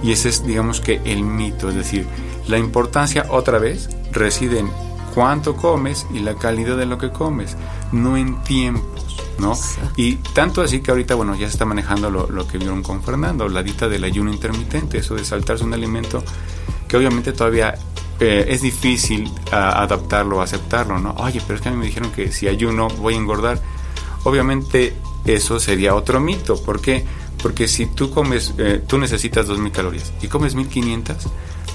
Y 0.04 0.12
ese 0.12 0.30
es, 0.30 0.46
digamos 0.46 0.82
que, 0.82 1.02
el 1.06 1.24
mito. 1.24 1.70
Es 1.70 1.76
decir, 1.76 2.08
la 2.48 2.58
importancia, 2.58 3.28
otra 3.30 3.60
vez, 3.60 3.90
reside 4.12 4.60
en 4.60 4.72
cuánto 5.14 5.56
comes 5.56 6.08
y 6.14 6.20
la 6.20 6.36
calidad 6.36 6.78
de 6.78 6.86
lo 6.86 6.98
que 6.98 7.12
comes, 7.12 7.56
no 7.92 8.18
en 8.18 8.42
tiempos, 8.44 9.18
¿no? 9.38 9.58
Y 9.96 10.16
tanto 10.16 10.62
así 10.62 10.82
que 10.82 10.92
ahorita, 10.92 11.16
bueno, 11.16 11.36
ya 11.36 11.48
se 11.48 11.54
está 11.54 11.66
manejando 11.66 12.10
lo, 12.10 12.28
lo 12.30 12.48
que 12.48 12.58
vieron 12.58 12.82
con 12.82 13.04
Fernando, 13.04 13.48
la 13.48 13.62
dieta 13.62 13.90
del 13.90 14.04
ayuno 14.04 14.32
intermitente, 14.32 15.00
eso 15.00 15.16
de 15.16 15.26
saltarse 15.26 15.64
un 15.64 15.74
alimento 15.74 16.24
que 16.88 16.98
obviamente 16.98 17.32
todavía 17.32 17.76
eh, 18.22 18.46
es 18.50 18.62
difícil 18.62 19.32
adaptarlo, 19.52 20.42
aceptarlo, 20.42 21.00
¿no? 21.00 21.16
Oye, 21.18 21.42
pero 21.42 21.56
es 21.56 21.62
que 21.62 21.70
a 21.70 21.72
mí 21.72 21.78
me 21.80 21.88
dijeron 21.88 22.12
que 22.12 22.32
si 22.32 22.48
ayuno 22.48 22.88
voy 22.88 23.16
a 23.16 23.18
engordar. 23.18 23.60
Obviamente 24.24 24.94
eso 25.26 25.60
sería 25.60 25.96
otro 25.96 26.20
mito. 26.20 26.62
¿Por 26.62 26.82
qué? 26.82 27.04
Porque 27.42 27.68
si 27.68 27.88
tú 27.88 28.12
comes, 28.12 28.54
eh, 28.60 28.84
tú 28.86 29.00
necesitas 29.00 29.48
2.000 29.48 29.72
calorías 29.72 30.14
y 30.22 30.28
comes 30.28 30.56
1.500, 30.56 31.16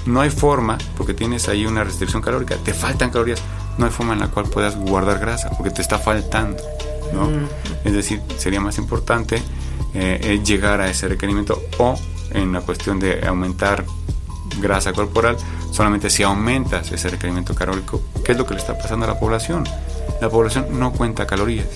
no 0.05 0.21
hay 0.21 0.29
forma, 0.29 0.77
porque 0.95 1.13
tienes 1.13 1.49
ahí 1.49 1.65
una 1.65 1.83
restricción 1.83 2.21
calórica, 2.21 2.55
te 2.55 2.73
faltan 2.73 3.09
calorías, 3.09 3.41
no 3.77 3.85
hay 3.85 3.91
forma 3.91 4.13
en 4.13 4.19
la 4.19 4.29
cual 4.29 4.45
puedas 4.45 4.77
guardar 4.77 5.19
grasa, 5.19 5.49
porque 5.49 5.71
te 5.71 5.81
está 5.81 5.99
faltando, 5.99 6.63
¿no? 7.13 7.25
Mm. 7.25 7.47
Es 7.83 7.91
decir, 7.91 8.21
sería 8.37 8.61
más 8.61 8.77
importante 8.77 9.41
eh, 9.93 10.39
llegar 10.45 10.79
a 10.79 10.89
ese 10.89 11.09
requerimiento 11.09 11.61
o 11.77 11.99
en 12.31 12.53
la 12.53 12.61
cuestión 12.61 12.99
de 12.99 13.27
aumentar 13.27 13.83
grasa 14.61 14.93
corporal 14.93 15.37
solamente 15.71 16.09
si 16.09 16.23
aumentas 16.23 16.91
ese 16.91 17.09
requerimiento 17.09 17.53
calórico. 17.55 18.01
¿Qué 18.23 18.31
es 18.31 18.37
lo 18.37 18.45
que 18.45 18.53
le 18.53 18.59
está 18.59 18.77
pasando 18.77 19.05
a 19.05 19.09
la 19.09 19.19
población? 19.19 19.63
La 20.21 20.29
población 20.29 20.79
no 20.79 20.91
cuenta 20.91 21.27
calorías. 21.27 21.67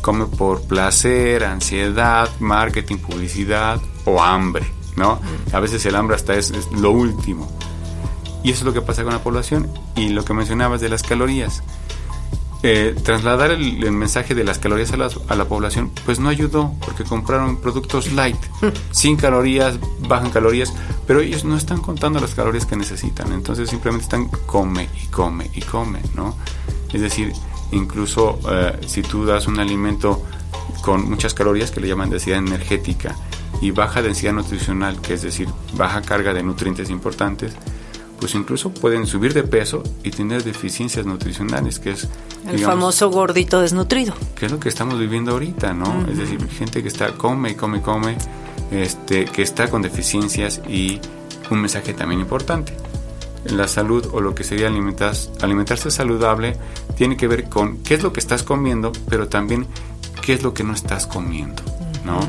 Come 0.00 0.26
por 0.26 0.62
placer, 0.62 1.44
ansiedad, 1.44 2.28
marketing, 2.40 2.96
publicidad 2.98 3.80
o 4.04 4.22
hambre, 4.22 4.66
¿no? 4.96 5.18
A 5.52 5.60
veces 5.60 5.84
el 5.86 5.94
hambre 5.96 6.16
hasta 6.16 6.34
es, 6.34 6.52
lo 6.72 6.90
último. 6.90 7.48
Y 8.42 8.50
eso 8.50 8.60
es 8.60 8.64
lo 8.64 8.72
que 8.74 8.82
pasa 8.82 9.02
con 9.04 9.12
la 9.12 9.22
población. 9.22 9.68
Y 9.96 10.10
lo 10.10 10.24
que 10.24 10.34
mencionabas 10.34 10.80
de 10.80 10.90
las 10.90 11.02
calorías. 11.02 11.62
Eh, 12.66 12.96
trasladar 13.02 13.50
el, 13.50 13.92
mensaje 13.92 14.34
de 14.34 14.42
las 14.42 14.58
calorías 14.58 14.90
a 14.92 14.96
la, 14.96 15.10
a 15.28 15.34
la, 15.34 15.44
población, 15.44 15.90
pues 16.06 16.18
no 16.18 16.30
ayudó, 16.30 16.72
porque 16.82 17.04
compraron 17.04 17.58
productos 17.58 18.10
light, 18.12 18.38
sin 18.90 19.16
calorías, 19.16 19.78
bajan 20.08 20.30
calorías, 20.30 20.72
pero 21.06 21.20
ellos 21.20 21.44
no 21.44 21.58
están 21.58 21.82
contando 21.82 22.20
las 22.20 22.34
calorías 22.34 22.64
que 22.64 22.74
necesitan, 22.74 23.34
entonces 23.34 23.68
simplemente 23.68 24.04
están 24.04 24.28
come 24.46 24.88
y 25.02 25.08
come 25.08 25.50
y 25.52 25.60
come, 25.60 26.00
¿no? 26.14 26.38
Es 26.90 27.02
decir, 27.02 27.34
incluso 27.70 28.38
eh, 28.50 28.80
si 28.86 29.02
tú 29.02 29.26
das 29.26 29.46
un 29.46 29.60
alimento 29.60 30.22
con 30.80 31.10
muchas 31.10 31.34
calorías 31.34 31.70
que 31.70 31.80
le 31.80 31.88
llaman 31.88 32.08
densidad 32.08 32.38
energética 32.38 33.14
y 33.60 33.72
baja 33.72 34.00
densidad 34.00 34.32
nutricional, 34.32 35.02
que 35.02 35.12
es 35.12 35.20
decir, 35.20 35.50
baja 35.74 36.00
carga 36.00 36.32
de 36.32 36.42
nutrientes 36.42 36.88
importantes, 36.88 37.52
pues 38.20 38.34
incluso 38.34 38.70
pueden 38.70 39.06
subir 39.06 39.34
de 39.34 39.42
peso 39.42 39.82
y 40.02 40.10
tener 40.10 40.44
deficiencias 40.44 41.06
nutricionales, 41.06 41.78
que 41.78 41.90
es... 41.90 42.08
El 42.48 42.58
famoso 42.58 43.10
gordito 43.10 43.60
desnutrido. 43.60 44.14
Que 44.34 44.46
es 44.46 44.52
lo 44.52 44.60
que 44.60 44.68
estamos 44.68 44.98
viviendo 44.98 45.32
ahorita, 45.32 45.72
¿no? 45.72 46.06
Es 46.08 46.18
decir, 46.18 46.46
gente 46.48 46.82
que 46.82 46.88
está, 46.88 47.12
come 47.12 47.56
come 47.56 47.80
come, 47.80 48.16
este, 48.70 49.24
que 49.24 49.42
está 49.42 49.68
con 49.68 49.82
deficiencias 49.82 50.60
y 50.68 51.00
un 51.50 51.60
mensaje 51.60 51.94
también 51.94 52.20
importante. 52.20 52.74
La 53.46 53.68
salud 53.68 54.08
o 54.12 54.20
lo 54.20 54.34
que 54.34 54.44
sería 54.44 54.68
alimentarse 54.68 55.90
saludable 55.90 56.56
tiene 56.96 57.16
que 57.16 57.28
ver 57.28 57.48
con 57.48 57.78
qué 57.78 57.94
es 57.94 58.02
lo 58.02 58.12
que 58.12 58.20
estás 58.20 58.42
comiendo, 58.42 58.92
pero 59.08 59.28
también 59.28 59.66
qué 60.22 60.32
es 60.32 60.42
lo 60.42 60.54
que 60.54 60.64
no 60.64 60.72
estás 60.72 61.06
comiendo, 61.06 61.62
¿no? 62.04 62.20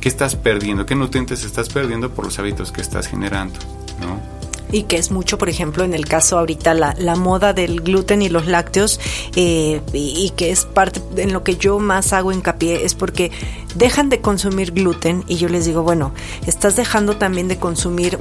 ¿Qué 0.00 0.08
estás 0.08 0.34
perdiendo? 0.34 0.84
¿Qué 0.84 0.96
nutrientes 0.96 1.44
estás 1.44 1.68
perdiendo 1.68 2.10
por 2.10 2.24
los 2.24 2.38
hábitos 2.38 2.72
que 2.72 2.80
estás 2.80 3.06
generando, 3.06 3.58
¿no? 4.00 4.33
Y 4.74 4.82
que 4.82 4.96
es 4.96 5.12
mucho, 5.12 5.38
por 5.38 5.48
ejemplo, 5.48 5.84
en 5.84 5.94
el 5.94 6.04
caso 6.04 6.36
ahorita 6.36 6.74
la, 6.74 6.96
la 6.98 7.14
moda 7.14 7.52
del 7.52 7.80
gluten 7.80 8.22
y 8.22 8.28
los 8.28 8.46
lácteos 8.46 8.98
eh, 9.36 9.80
y, 9.92 10.30
que 10.30 10.50
es 10.50 10.64
parte 10.64 11.00
en 11.16 11.32
lo 11.32 11.44
que 11.44 11.56
yo 11.56 11.78
más 11.78 12.12
hago 12.12 12.32
hincapié 12.32 12.84
es 12.84 12.94
porque 12.94 13.30
dejan 13.76 14.08
de 14.08 14.20
consumir 14.20 14.72
gluten 14.72 15.22
y 15.28 15.36
yo 15.36 15.48
les 15.48 15.64
digo, 15.64 15.84
bueno, 15.84 16.12
estás 16.46 16.74
dejando 16.74 17.16
también 17.16 17.46
de 17.46 17.56
consumir 17.56 18.18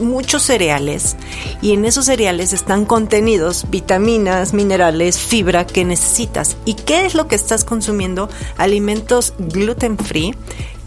muchos 0.00 0.44
cereales 0.44 1.16
y 1.60 1.72
en 1.72 1.84
esos 1.84 2.06
cereales 2.06 2.52
están 2.52 2.84
contenidos 2.84 3.66
vitaminas, 3.68 4.54
minerales, 4.54 5.18
fibra 5.18 5.66
que 5.66 5.84
necesitas. 5.84 6.56
¿Y 6.64 6.74
qué 6.74 7.06
es 7.06 7.16
lo 7.16 7.26
que 7.26 7.34
estás 7.34 7.64
consumiendo? 7.64 8.28
Alimentos 8.56 9.34
gluten 9.36 9.98
free 9.98 10.32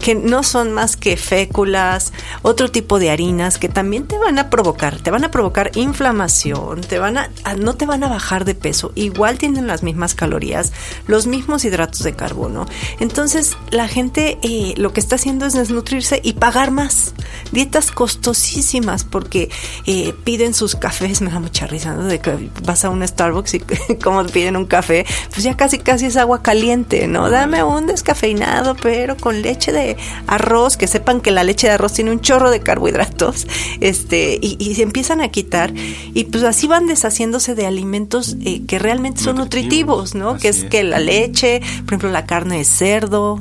que 0.06 0.14
no 0.14 0.44
son 0.44 0.70
más 0.70 0.96
que 0.96 1.16
féculas, 1.16 2.12
otro 2.42 2.70
tipo 2.70 3.00
de 3.00 3.10
harinas 3.10 3.58
que 3.58 3.68
también 3.68 4.06
te 4.06 4.16
van 4.16 4.38
a 4.38 4.50
provocar, 4.50 5.00
te 5.00 5.10
van 5.10 5.24
a 5.24 5.32
provocar 5.32 5.72
inflamación, 5.74 6.80
te 6.82 7.00
van 7.00 7.18
a, 7.18 7.28
no 7.58 7.74
te 7.74 7.86
van 7.86 8.04
a 8.04 8.08
bajar 8.08 8.44
de 8.44 8.54
peso, 8.54 8.92
igual 8.94 9.36
tienen 9.36 9.66
las 9.66 9.82
mismas 9.82 10.14
calorías, 10.14 10.72
los 11.08 11.26
mismos 11.26 11.64
hidratos 11.64 12.04
de 12.04 12.14
carbono. 12.14 12.66
Entonces 13.00 13.56
la 13.72 13.88
gente 13.88 14.38
eh, 14.42 14.74
lo 14.76 14.92
que 14.92 15.00
está 15.00 15.16
haciendo 15.16 15.44
es 15.44 15.54
desnutrirse 15.54 16.20
y 16.22 16.34
pagar 16.34 16.70
más. 16.70 17.12
Dietas 17.50 17.90
costosísimas 17.90 19.02
porque 19.02 19.50
eh, 19.86 20.14
piden 20.22 20.54
sus 20.54 20.76
cafés, 20.76 21.20
me 21.20 21.32
da 21.32 21.40
mucha 21.40 21.66
risa, 21.66 21.94
¿no? 21.94 22.04
De 22.04 22.20
que 22.20 22.48
vas 22.62 22.84
a 22.84 22.90
un 22.90 23.04
Starbucks 23.04 23.54
y 23.54 23.60
como 24.04 24.24
piden 24.26 24.56
un 24.56 24.66
café, 24.66 25.04
pues 25.30 25.42
ya 25.42 25.56
casi 25.56 25.78
casi 25.78 26.06
es 26.06 26.16
agua 26.16 26.42
caliente, 26.42 27.08
¿no? 27.08 27.28
Dame 27.28 27.64
un 27.64 27.88
descafeinado, 27.88 28.76
pero 28.76 29.16
con 29.16 29.42
leche 29.42 29.72
de 29.72 29.95
arroz, 30.26 30.76
que 30.76 30.86
sepan 30.86 31.20
que 31.20 31.30
la 31.30 31.44
leche 31.44 31.66
de 31.66 31.74
arroz 31.74 31.92
tiene 31.92 32.10
un 32.10 32.20
chorro 32.20 32.50
de 32.50 32.60
carbohidratos, 32.60 33.46
este, 33.80 34.38
y, 34.40 34.74
se 34.74 34.82
empiezan 34.82 35.20
a 35.20 35.28
quitar, 35.28 35.72
y 35.74 36.24
pues 36.24 36.44
así 36.44 36.66
van 36.66 36.86
deshaciéndose 36.86 37.54
de 37.54 37.66
alimentos 37.66 38.36
eh, 38.44 38.62
que 38.66 38.78
realmente 38.78 39.20
son 39.22 39.36
nutritivos, 39.36 40.14
¿no? 40.14 40.36
Que 40.36 40.48
es, 40.48 40.64
que 40.64 40.84
la 40.84 40.98
leche, 40.98 41.60
por 41.84 41.94
ejemplo, 41.94 42.10
la 42.10 42.26
carne 42.26 42.58
de 42.58 42.64
cerdo, 42.64 43.40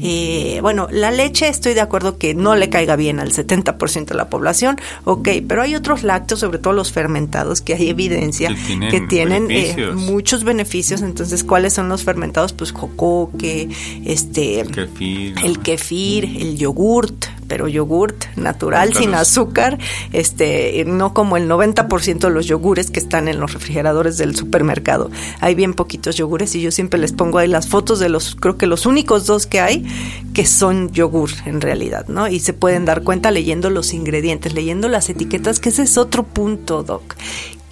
Eh, 0.00 0.58
bueno, 0.60 0.88
la 0.90 1.10
leche 1.10 1.48
estoy 1.48 1.74
de 1.74 1.80
acuerdo 1.80 2.18
que 2.18 2.34
no 2.34 2.56
le 2.56 2.68
caiga 2.68 2.96
bien 2.96 3.20
al 3.20 3.32
70% 3.32 4.06
de 4.06 4.14
la 4.14 4.28
población, 4.28 4.76
ok, 5.04 5.28
pero 5.46 5.62
hay 5.62 5.74
otros 5.76 6.02
lácteos, 6.02 6.40
sobre 6.40 6.58
todo 6.58 6.72
los 6.72 6.92
fermentados, 6.92 7.60
que 7.60 7.74
hay 7.74 7.90
evidencia 7.90 8.54
que 8.90 9.00
tienen, 9.00 9.50
eh, 9.50 9.92
muchos 9.94 10.44
beneficios. 10.44 11.02
Entonces, 11.02 11.44
¿cuáles 11.44 11.74
son 11.74 11.88
los 11.88 12.02
fermentados? 12.02 12.52
Pues 12.52 12.72
jocoque, 12.72 13.68
este, 14.04 14.60
el 14.60 14.70
kefir, 14.70 15.34
el, 15.44 15.58
kefir, 15.60 16.24
el 16.24 16.56
yogurt, 16.56 17.26
pero 17.46 17.68
yogurt 17.68 18.24
natural, 18.36 18.94
sin 18.94 19.14
azúcar, 19.14 19.78
este, 20.12 20.84
no 20.86 21.14
como 21.14 21.36
el 21.36 21.48
90% 21.48 22.18
de 22.18 22.30
los 22.30 22.46
yogures 22.46 22.90
que 22.90 22.98
están 22.98 23.28
en 23.28 23.38
los 23.38 23.52
refrigeradores 23.52 24.18
del 24.18 24.34
supermercado. 24.34 25.10
Hay 25.40 25.54
bien 25.54 25.74
poquitos 25.74 26.16
yogures 26.16 26.54
y 26.56 26.60
yo 26.60 26.72
siempre 26.72 26.98
les 26.98 27.12
pongo 27.12 27.38
ahí 27.38 27.48
las 27.48 27.68
fotos 27.68 28.00
de 28.00 28.08
los, 28.08 28.34
creo 28.34 28.56
que 28.56 28.66
los 28.66 28.86
únicos 28.86 29.26
dos 29.26 29.46
que 29.46 29.60
hay 29.60 29.83
que 30.32 30.46
son 30.46 30.90
yogur 30.92 31.30
en 31.46 31.60
realidad, 31.60 32.06
¿no? 32.08 32.28
Y 32.28 32.40
se 32.40 32.52
pueden 32.52 32.84
dar 32.84 33.02
cuenta 33.02 33.30
leyendo 33.30 33.70
los 33.70 33.94
ingredientes, 33.94 34.54
leyendo 34.54 34.88
las 34.88 35.08
etiquetas, 35.08 35.60
que 35.60 35.68
ese 35.68 35.82
es 35.82 35.98
otro 35.98 36.24
punto, 36.24 36.82
Doc 36.82 37.14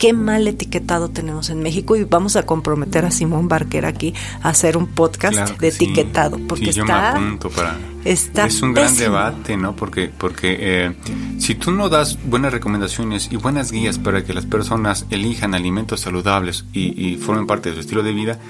qué 0.03 0.13
mal 0.13 0.49
etiquetado 0.49 1.11
tenemos 1.11 1.49
en 1.49 1.63
México 1.63 1.95
y 1.95 2.03
vamos 2.03 2.35
a 2.35 2.45
comprometer 2.45 3.05
a 3.05 3.13
Simón 3.13 3.47
Barquer 3.47 3.87
aquí 3.87 4.13
a 4.43 4.49
hacer 4.49 4.77
un 4.77 4.89
podcast 4.89 5.61
de 5.61 5.69
etiquetado 5.69 6.41
porque 6.49 6.71
está, 6.71 8.47
es 8.47 8.63
un 8.63 8.75
gran 8.75 8.97
debate, 8.97 9.57
¿no? 9.57 9.77
Porque 9.77 10.11
porque 10.19 10.57
eh, 10.59 10.97
si 11.39 11.55
tú 11.55 11.71
no 11.71 11.89
das 11.89 12.19
buenas 12.25 12.53
recomendaciones 12.53 13.29
y 13.31 13.37
buenas 13.37 13.71
guías 13.71 14.01
para 14.01 14.25
que 14.25 14.35
las 14.35 14.45
personas 14.45 15.07
elijan 15.11 15.55
alimentos 15.55 16.01
saludables 16.01 16.65
y, 16.73 17.15
formen 17.19 17.47
parte 17.47 17.69
de 17.69 17.77
su 17.77 17.83
estilo 17.83 18.03
de 18.03 18.13
vida, 18.13 18.41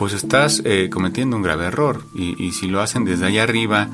pues 0.00 0.14
estás 0.14 0.62
eh, 0.64 0.88
cometiendo 0.90 1.36
un 1.36 1.42
grave 1.42 1.66
error 1.66 2.02
y, 2.14 2.42
y 2.42 2.52
si 2.52 2.68
lo 2.68 2.80
hacen 2.80 3.04
desde 3.04 3.26
allá 3.26 3.42
arriba, 3.42 3.86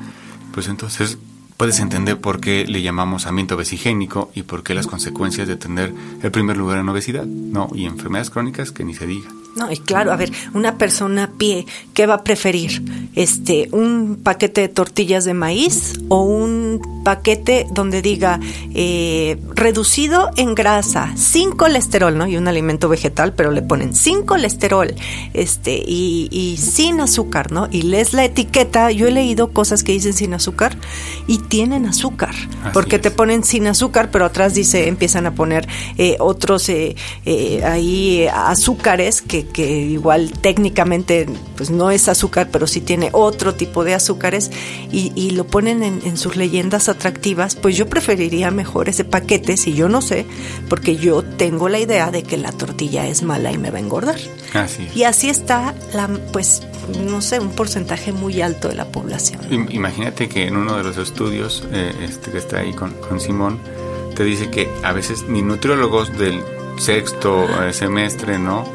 pues 0.53 0.69
entonces 0.69 1.17
puedes 1.57 1.81
entender 1.81 2.21
por 2.21 2.39
qué 2.39 2.63
le 2.65 2.81
llamamos 2.81 3.25
ambiente 3.27 3.55
vesigénico 3.55 4.31
y 4.33 4.43
por 4.43 4.63
qué 4.63 4.73
las 4.73 4.87
consecuencias 4.87 5.49
de 5.49 5.57
tener 5.57 5.93
el 6.23 6.31
primer 6.31 6.55
lugar 6.55 6.77
en 6.77 6.87
obesidad, 6.87 7.25
¿no? 7.25 7.67
Y 7.75 7.87
enfermedades 7.87 8.29
crónicas 8.29 8.71
que 8.71 8.85
ni 8.85 8.93
se 8.93 9.05
diga. 9.05 9.29
No, 9.57 9.71
y 9.71 9.77
claro, 9.77 10.11
a 10.11 10.15
ver, 10.15 10.31
una 10.53 10.77
persona 10.77 11.23
a 11.23 11.27
pie, 11.31 11.65
¿qué 11.95 12.05
va 12.05 12.15
a 12.15 12.23
preferir? 12.23 12.83
Este, 13.15 13.69
un 13.71 14.19
paquete 14.23 14.61
de 14.61 14.69
tortillas 14.69 15.25
de 15.25 15.33
maíz 15.33 15.93
o 16.09 16.21
un 16.21 17.01
paquete 17.03 17.65
donde 17.71 18.03
diga 18.03 18.39
eh, 18.75 19.37
reducido 19.55 20.29
en 20.37 20.53
grasa, 20.53 21.11
sin 21.15 21.51
colesterol, 21.51 22.15
¿no? 22.15 22.27
Y 22.27 22.37
un 22.37 22.47
alimento 22.47 22.87
vegetal, 22.87 23.33
pero 23.33 23.49
le 23.49 23.63
ponen 23.63 23.95
sin 23.95 24.23
colesterol, 24.23 24.93
este, 25.33 25.83
y, 25.87 26.27
y 26.31 26.57
sin 26.57 27.01
azúcar, 27.01 27.51
¿no? 27.51 27.67
Y 27.71 27.81
lees 27.81 28.13
la 28.13 28.25
etiqueta, 28.25 28.91
yo 28.91 29.07
he 29.07 29.11
leído 29.11 29.53
cosas 29.53 29.83
que 29.83 29.93
dicen 29.93 30.13
sin 30.13 30.35
azúcar 30.35 30.77
y 31.25 31.39
tienen 31.39 31.87
azúcar, 31.87 32.35
porque 32.73 32.99
te 32.99 33.09
ponen 33.09 33.43
sin 33.43 33.65
azúcar, 33.65 34.11
pero 34.11 34.25
atrás 34.25 34.53
dice, 34.53 34.87
empiezan 34.87 35.25
a 35.25 35.33
poner 35.33 35.67
eh, 35.97 36.15
otros 36.19 36.69
eh, 36.69 36.95
ahí 37.65 38.27
azúcares 38.31 39.23
que 39.23 39.46
que 39.53 39.79
igual 39.79 40.31
técnicamente 40.31 41.27
pues 41.55 41.69
no 41.69 41.91
es 41.91 42.07
azúcar, 42.07 42.49
pero 42.51 42.67
sí 42.67 42.81
tiene 42.81 43.09
otro 43.13 43.55
tipo 43.55 43.83
de 43.83 43.93
azúcares 43.93 44.51
y, 44.91 45.31
lo 45.31 45.45
ponen 45.45 45.83
en, 45.83 46.17
sus 46.17 46.35
leyendas 46.35 46.89
atractivas, 46.89 47.55
pues 47.55 47.75
yo 47.75 47.87
preferiría 47.87 48.49
mejor 48.49 48.89
ese 48.89 49.03
paquete 49.03 49.57
si 49.57 49.73
yo 49.73 49.89
no 49.89 50.01
sé, 50.01 50.25
porque 50.69 50.95
yo 50.95 51.23
tengo 51.23 51.69
la 51.69 51.79
idea 51.79 52.09
de 52.11 52.23
que 52.23 52.37
la 52.37 52.51
tortilla 52.51 53.07
es 53.07 53.23
mala 53.23 53.51
y 53.51 53.57
me 53.57 53.69
va 53.69 53.77
a 53.77 53.81
engordar. 53.81 54.17
Así 54.53 54.87
Y 54.95 55.03
así 55.03 55.29
está 55.29 55.75
la 55.93 56.07
pues 56.31 56.63
no 57.05 57.21
sé, 57.21 57.39
un 57.39 57.49
porcentaje 57.49 58.11
muy 58.11 58.41
alto 58.41 58.69
de 58.69 58.75
la 58.75 58.85
población. 58.85 59.41
Imagínate 59.71 60.29
que 60.29 60.47
en 60.47 60.55
uno 60.55 60.77
de 60.77 60.83
los 60.83 60.97
estudios 60.97 61.63
eh, 61.71 61.93
este, 62.01 62.31
que 62.31 62.37
está 62.37 62.59
ahí 62.59 62.73
con, 62.73 62.91
con 62.93 63.19
Simón, 63.19 63.59
te 64.15 64.23
dice 64.23 64.49
que 64.49 64.69
a 64.83 64.93
veces 64.93 65.25
ni 65.27 65.41
nutriólogos 65.41 66.17
del 66.17 66.41
sexto 66.77 67.45
eh, 67.63 67.73
semestre, 67.73 68.39
¿no? 68.39 68.65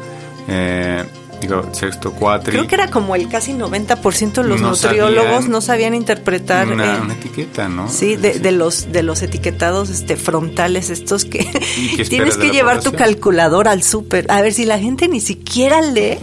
Eh, 0.47 1.03
digo, 1.41 1.69
sexto 1.73 2.11
cuatri. 2.11 2.51
Creo 2.53 2.67
que 2.67 2.75
era 2.75 2.89
como 2.89 3.15
el 3.15 3.29
casi 3.29 3.53
90% 3.53 4.33
de 4.33 4.43
los 4.43 4.61
nutriólogos 4.61 5.47
no 5.47 5.61
sabían 5.61 5.93
interpretar 5.95 6.67
una, 6.67 7.01
una, 7.01 7.13
etiqueta, 7.13 7.69
¿no? 7.69 7.89
Sí, 7.89 8.15
de, 8.15 8.39
de, 8.39 8.51
los 8.51 8.91
de 8.91 9.03
los 9.03 9.21
etiquetados 9.21 9.89
este 9.89 10.15
frontales 10.15 10.89
estos 10.89 11.25
que 11.25 11.43
tienes 12.09 12.37
que 12.37 12.49
llevar 12.51 12.81
tu 12.81 12.93
calculadora 12.93 13.71
al 13.71 13.83
súper. 13.83 14.25
A 14.29 14.41
ver 14.41 14.53
si 14.53 14.65
la 14.65 14.79
gente 14.79 15.07
ni 15.07 15.19
siquiera 15.19 15.81
lee 15.81 16.17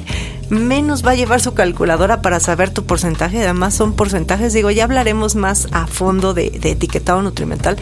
menos 0.51 1.07
va 1.07 1.13
a 1.13 1.15
llevar 1.15 1.41
su 1.41 1.55
calculadora 1.55 2.23
para 2.23 2.41
saber 2.41 2.71
tu 2.71 2.85
porcentaje. 2.85 3.43
Además 3.43 3.75
son 3.75 3.95
porcentajes, 3.95 4.53
digo, 4.53 4.71
ya 4.71 4.85
hablaremos 4.85 5.37
más 5.37 5.69
a 5.73 5.87
fondo 5.87 6.35
de, 6.35 6.61
etiquetado 6.63 7.23
nutrimental, 7.23 7.77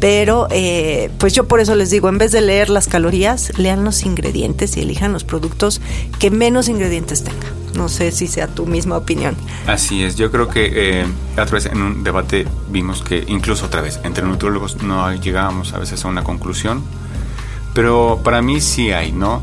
pero 0.00 0.48
eh, 0.50 1.10
pues 1.18 1.32
yo 1.34 1.46
por 1.46 1.60
eso 1.60 1.74
les 1.74 1.90
digo, 1.90 2.08
en 2.08 2.18
vez 2.18 2.32
de 2.32 2.40
leer 2.40 2.70
las 2.70 2.88
calorías, 2.88 3.56
lean 3.58 3.84
los 3.84 4.04
ingredientes 4.04 4.76
y 4.76 4.80
elijan 4.80 5.12
los 5.12 5.24
productos 5.24 5.80
que 6.18 6.30
menos 6.30 6.68
ingredientes 6.68 7.24
tengan. 7.24 7.52
No 7.74 7.88
sé 7.88 8.12
si 8.12 8.28
sea 8.28 8.46
tu 8.46 8.66
misma 8.66 8.96
opinión. 8.96 9.36
Así 9.66 10.04
es, 10.04 10.14
yo 10.16 10.30
creo 10.30 10.48
que 10.48 11.00
eh, 11.00 11.06
otra 11.32 11.46
vez 11.46 11.66
en 11.66 11.82
un 11.82 12.04
debate 12.04 12.46
vimos 12.70 13.02
que 13.02 13.24
incluso 13.26 13.66
otra 13.66 13.80
vez 13.80 13.98
entre 14.04 14.24
nutriólogos 14.24 14.82
no 14.82 15.12
llegábamos 15.12 15.72
a 15.72 15.78
veces 15.78 16.04
a 16.04 16.08
una 16.08 16.22
conclusión, 16.22 16.84
pero 17.74 18.20
para 18.22 18.42
mí 18.42 18.60
sí 18.60 18.92
hay, 18.92 19.10
¿no? 19.10 19.42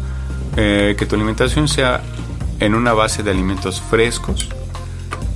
Eh, 0.55 0.95
que 0.97 1.05
tu 1.05 1.15
alimentación 1.15 1.67
sea 1.67 2.01
en 2.61 2.75
una 2.75 2.93
base 2.93 3.23
de 3.23 3.31
alimentos 3.31 3.81
frescos, 3.81 4.47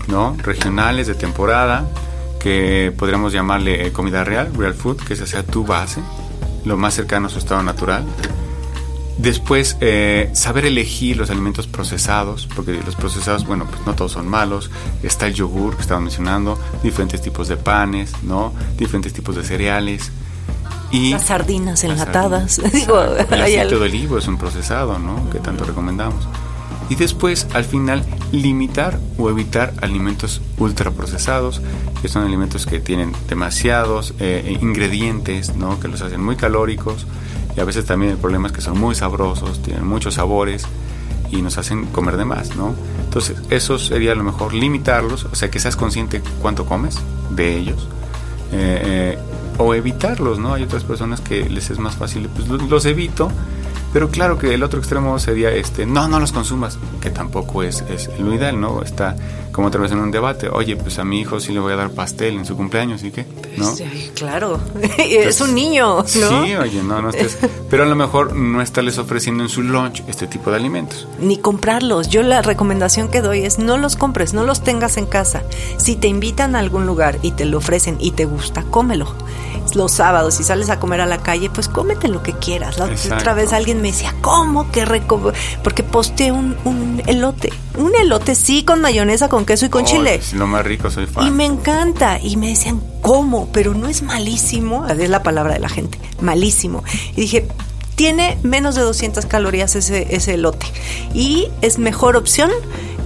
¿no? 0.07 0.37
regionales, 0.43 1.07
de 1.07 1.15
temporada, 1.15 1.89
que 2.39 2.93
podríamos 2.95 3.33
llamarle 3.33 3.87
eh, 3.87 3.91
comida 3.91 4.23
real, 4.23 4.53
real 4.55 4.75
food, 4.75 4.97
que 4.97 5.13
esa 5.13 5.25
sea 5.25 5.43
tu 5.43 5.65
base, 5.65 6.01
lo 6.63 6.77
más 6.77 6.93
cercano 6.93 7.27
a 7.27 7.29
su 7.31 7.39
estado 7.39 7.63
natural. 7.63 8.05
Después, 9.17 9.77
eh, 9.81 10.29
saber 10.33 10.65
elegir 10.65 11.17
los 11.17 11.31
alimentos 11.31 11.65
procesados, 11.65 12.47
porque 12.55 12.73
los 12.85 12.95
procesados, 12.95 13.47
bueno, 13.47 13.65
pues 13.65 13.83
no 13.87 13.95
todos 13.95 14.11
son 14.11 14.27
malos. 14.27 14.69
Está 15.01 15.25
el 15.25 15.33
yogur 15.33 15.75
que 15.75 15.81
estaba 15.81 16.01
mencionando, 16.01 16.59
diferentes 16.83 17.21
tipos 17.21 17.47
de 17.47 17.57
panes, 17.57 18.11
¿no? 18.23 18.53
Diferentes 18.77 19.13
tipos 19.13 19.35
de 19.35 19.43
cereales. 19.43 20.11
Y 20.91 21.11
las 21.11 21.25
sardinas 21.25 21.83
enlatadas. 21.83 22.59
el 22.59 23.41
aceite 23.41 23.75
de 23.75 23.81
olivo 23.81 24.19
es 24.19 24.27
un 24.27 24.37
procesado, 24.37 24.99
¿no? 24.99 25.27
Que 25.31 25.39
tanto 25.39 25.63
recomendamos 25.63 26.27
y 26.89 26.95
después 26.95 27.47
al 27.53 27.65
final 27.65 28.05
limitar 28.31 28.99
o 29.17 29.29
evitar 29.29 29.73
alimentos 29.81 30.41
ultraprocesados, 30.57 31.61
que 32.01 32.07
son 32.07 32.23
alimentos 32.23 32.65
que 32.65 32.79
tienen 32.79 33.11
demasiados 33.27 34.13
eh, 34.19 34.57
ingredientes, 34.61 35.55
¿no? 35.55 35.79
que 35.79 35.87
los 35.87 36.01
hacen 36.01 36.23
muy 36.23 36.35
calóricos 36.35 37.07
y 37.55 37.59
a 37.59 37.63
veces 37.63 37.85
también 37.85 38.11
el 38.11 38.17
problema 38.17 38.47
es 38.47 38.53
que 38.53 38.61
son 38.61 38.79
muy 38.79 38.95
sabrosos, 38.95 39.61
tienen 39.61 39.87
muchos 39.87 40.15
sabores 40.15 40.65
y 41.31 41.41
nos 41.41 41.57
hacen 41.57 41.85
comer 41.87 42.17
de 42.17 42.25
más, 42.25 42.55
¿no? 42.55 42.75
Entonces, 43.03 43.37
eso 43.49 43.79
sería 43.79 44.13
lo 44.13 44.23
mejor 44.23 44.53
limitarlos, 44.53 45.25
o 45.25 45.35
sea, 45.35 45.49
que 45.49 45.59
seas 45.59 45.75
consciente 45.75 46.21
cuánto 46.41 46.65
comes 46.65 46.97
de 47.31 47.55
ellos. 47.57 47.87
Eh, 48.51 49.15
eh, 49.15 49.19
o 49.57 49.73
evitarlos, 49.73 50.37
¿no? 50.37 50.53
Hay 50.53 50.63
otras 50.63 50.83
personas 50.83 51.21
que 51.21 51.49
les 51.49 51.69
es 51.69 51.79
más 51.79 51.95
fácil, 51.95 52.29
pues 52.29 52.47
los 52.47 52.85
evito 52.85 53.31
pero 53.95 54.09
claro 54.09 54.37
que 54.37 54.53
el 54.53 54.61
otro 54.61 54.79
extremo 54.79 55.17
sería 55.19 55.51
este, 55.51 55.85
no, 55.85 56.09
no 56.09 56.19
los 56.19 56.33
consumas, 56.33 56.77
que 56.99 57.09
tampoco 57.09 57.63
es, 57.63 57.81
es 57.89 58.09
lo 58.19 58.33
ideal, 58.33 58.59
¿no? 58.59 58.81
Está 58.81 59.15
como 59.53 59.69
otra 59.69 59.79
vez 59.79 59.93
en 59.93 59.99
un 59.99 60.11
debate, 60.11 60.49
oye, 60.49 60.75
pues 60.75 60.99
a 60.99 61.05
mi 61.05 61.21
hijo 61.21 61.39
sí 61.39 61.53
le 61.53 61.61
voy 61.61 61.71
a 61.71 61.77
dar 61.77 61.89
pastel 61.91 62.35
en 62.35 62.43
su 62.43 62.57
cumpleaños, 62.57 63.03
¿y 63.03 63.11
qué? 63.11 63.25
¿No? 63.55 63.73
claro, 64.13 64.59
es 64.97 65.39
un 65.39 65.55
niño, 65.55 65.95
¿no? 65.95 66.03
Sí, 66.03 66.55
oye, 66.55 66.83
no, 66.83 67.01
no 67.01 67.09
estés, 67.09 67.37
pero 67.69 67.83
a 67.83 67.85
lo 67.85 67.95
mejor 67.95 68.35
no 68.35 68.61
estarles 68.61 68.97
ofreciendo 68.97 69.43
en 69.43 69.49
su 69.49 69.61
lunch 69.61 70.03
este 70.09 70.27
tipo 70.27 70.51
de 70.51 70.57
alimentos. 70.57 71.07
Ni 71.21 71.37
comprarlos, 71.37 72.09
yo 72.09 72.21
la 72.21 72.41
recomendación 72.41 73.07
que 73.07 73.21
doy 73.21 73.45
es 73.45 73.59
no 73.59 73.77
los 73.77 73.95
compres, 73.95 74.33
no 74.33 74.43
los 74.43 74.61
tengas 74.61 74.97
en 74.97 75.05
casa. 75.05 75.43
Si 75.77 75.95
te 75.95 76.09
invitan 76.09 76.57
a 76.57 76.59
algún 76.59 76.85
lugar 76.85 77.17
y 77.21 77.31
te 77.31 77.45
lo 77.45 77.59
ofrecen 77.59 77.95
y 78.01 78.11
te 78.11 78.25
gusta, 78.25 78.63
cómelo. 78.63 79.15
Los 79.73 79.93
sábados, 79.93 80.35
si 80.35 80.43
sales 80.43 80.69
a 80.69 80.79
comer 80.79 81.01
a 81.01 81.05
la 81.05 81.17
calle, 81.17 81.49
pues 81.49 81.67
cómete 81.67 82.07
lo 82.07 82.21
que 82.23 82.33
quieras. 82.33 82.77
La 82.77 82.85
otra 83.15 83.33
vez 83.33 83.51
alguien 83.51 83.81
me 83.85 83.91
decía, 83.91 84.15
¿cómo? 84.21 84.71
¿Qué 84.71 84.83
rico? 84.83 85.31
Porque 85.63 85.83
posteé 85.83 86.31
un, 86.31 86.57
un 86.65 87.03
elote. 87.05 87.53
Un 87.77 87.93
elote, 87.95 88.33
sí, 88.33 88.63
con 88.63 88.81
mayonesa, 88.81 89.29
con 89.29 89.45
queso 89.45 89.67
y 89.67 89.69
con 89.69 89.85
chile. 89.85 90.15
Es 90.15 90.33
lo 90.33 90.47
más 90.47 90.65
rico, 90.65 90.89
soy 90.89 91.05
fan. 91.05 91.27
Y 91.27 91.29
me 91.29 91.45
encanta. 91.45 92.19
Y 92.19 92.35
me 92.35 92.47
decían, 92.47 92.81
¿cómo? 93.01 93.47
Pero 93.53 93.75
no 93.75 93.87
es 93.87 94.01
malísimo. 94.01 94.87
Es 94.87 95.07
la 95.07 95.21
palabra 95.21 95.53
de 95.53 95.59
la 95.59 95.69
gente, 95.69 95.99
malísimo. 96.19 96.83
Y 97.15 97.21
dije, 97.21 97.47
tiene 97.93 98.39
menos 98.41 98.73
de 98.73 98.81
200 98.81 99.27
calorías 99.27 99.75
ese, 99.75 100.15
ese 100.15 100.33
elote. 100.33 100.65
Y 101.13 101.49
es 101.61 101.77
mejor 101.77 102.17
opción 102.17 102.49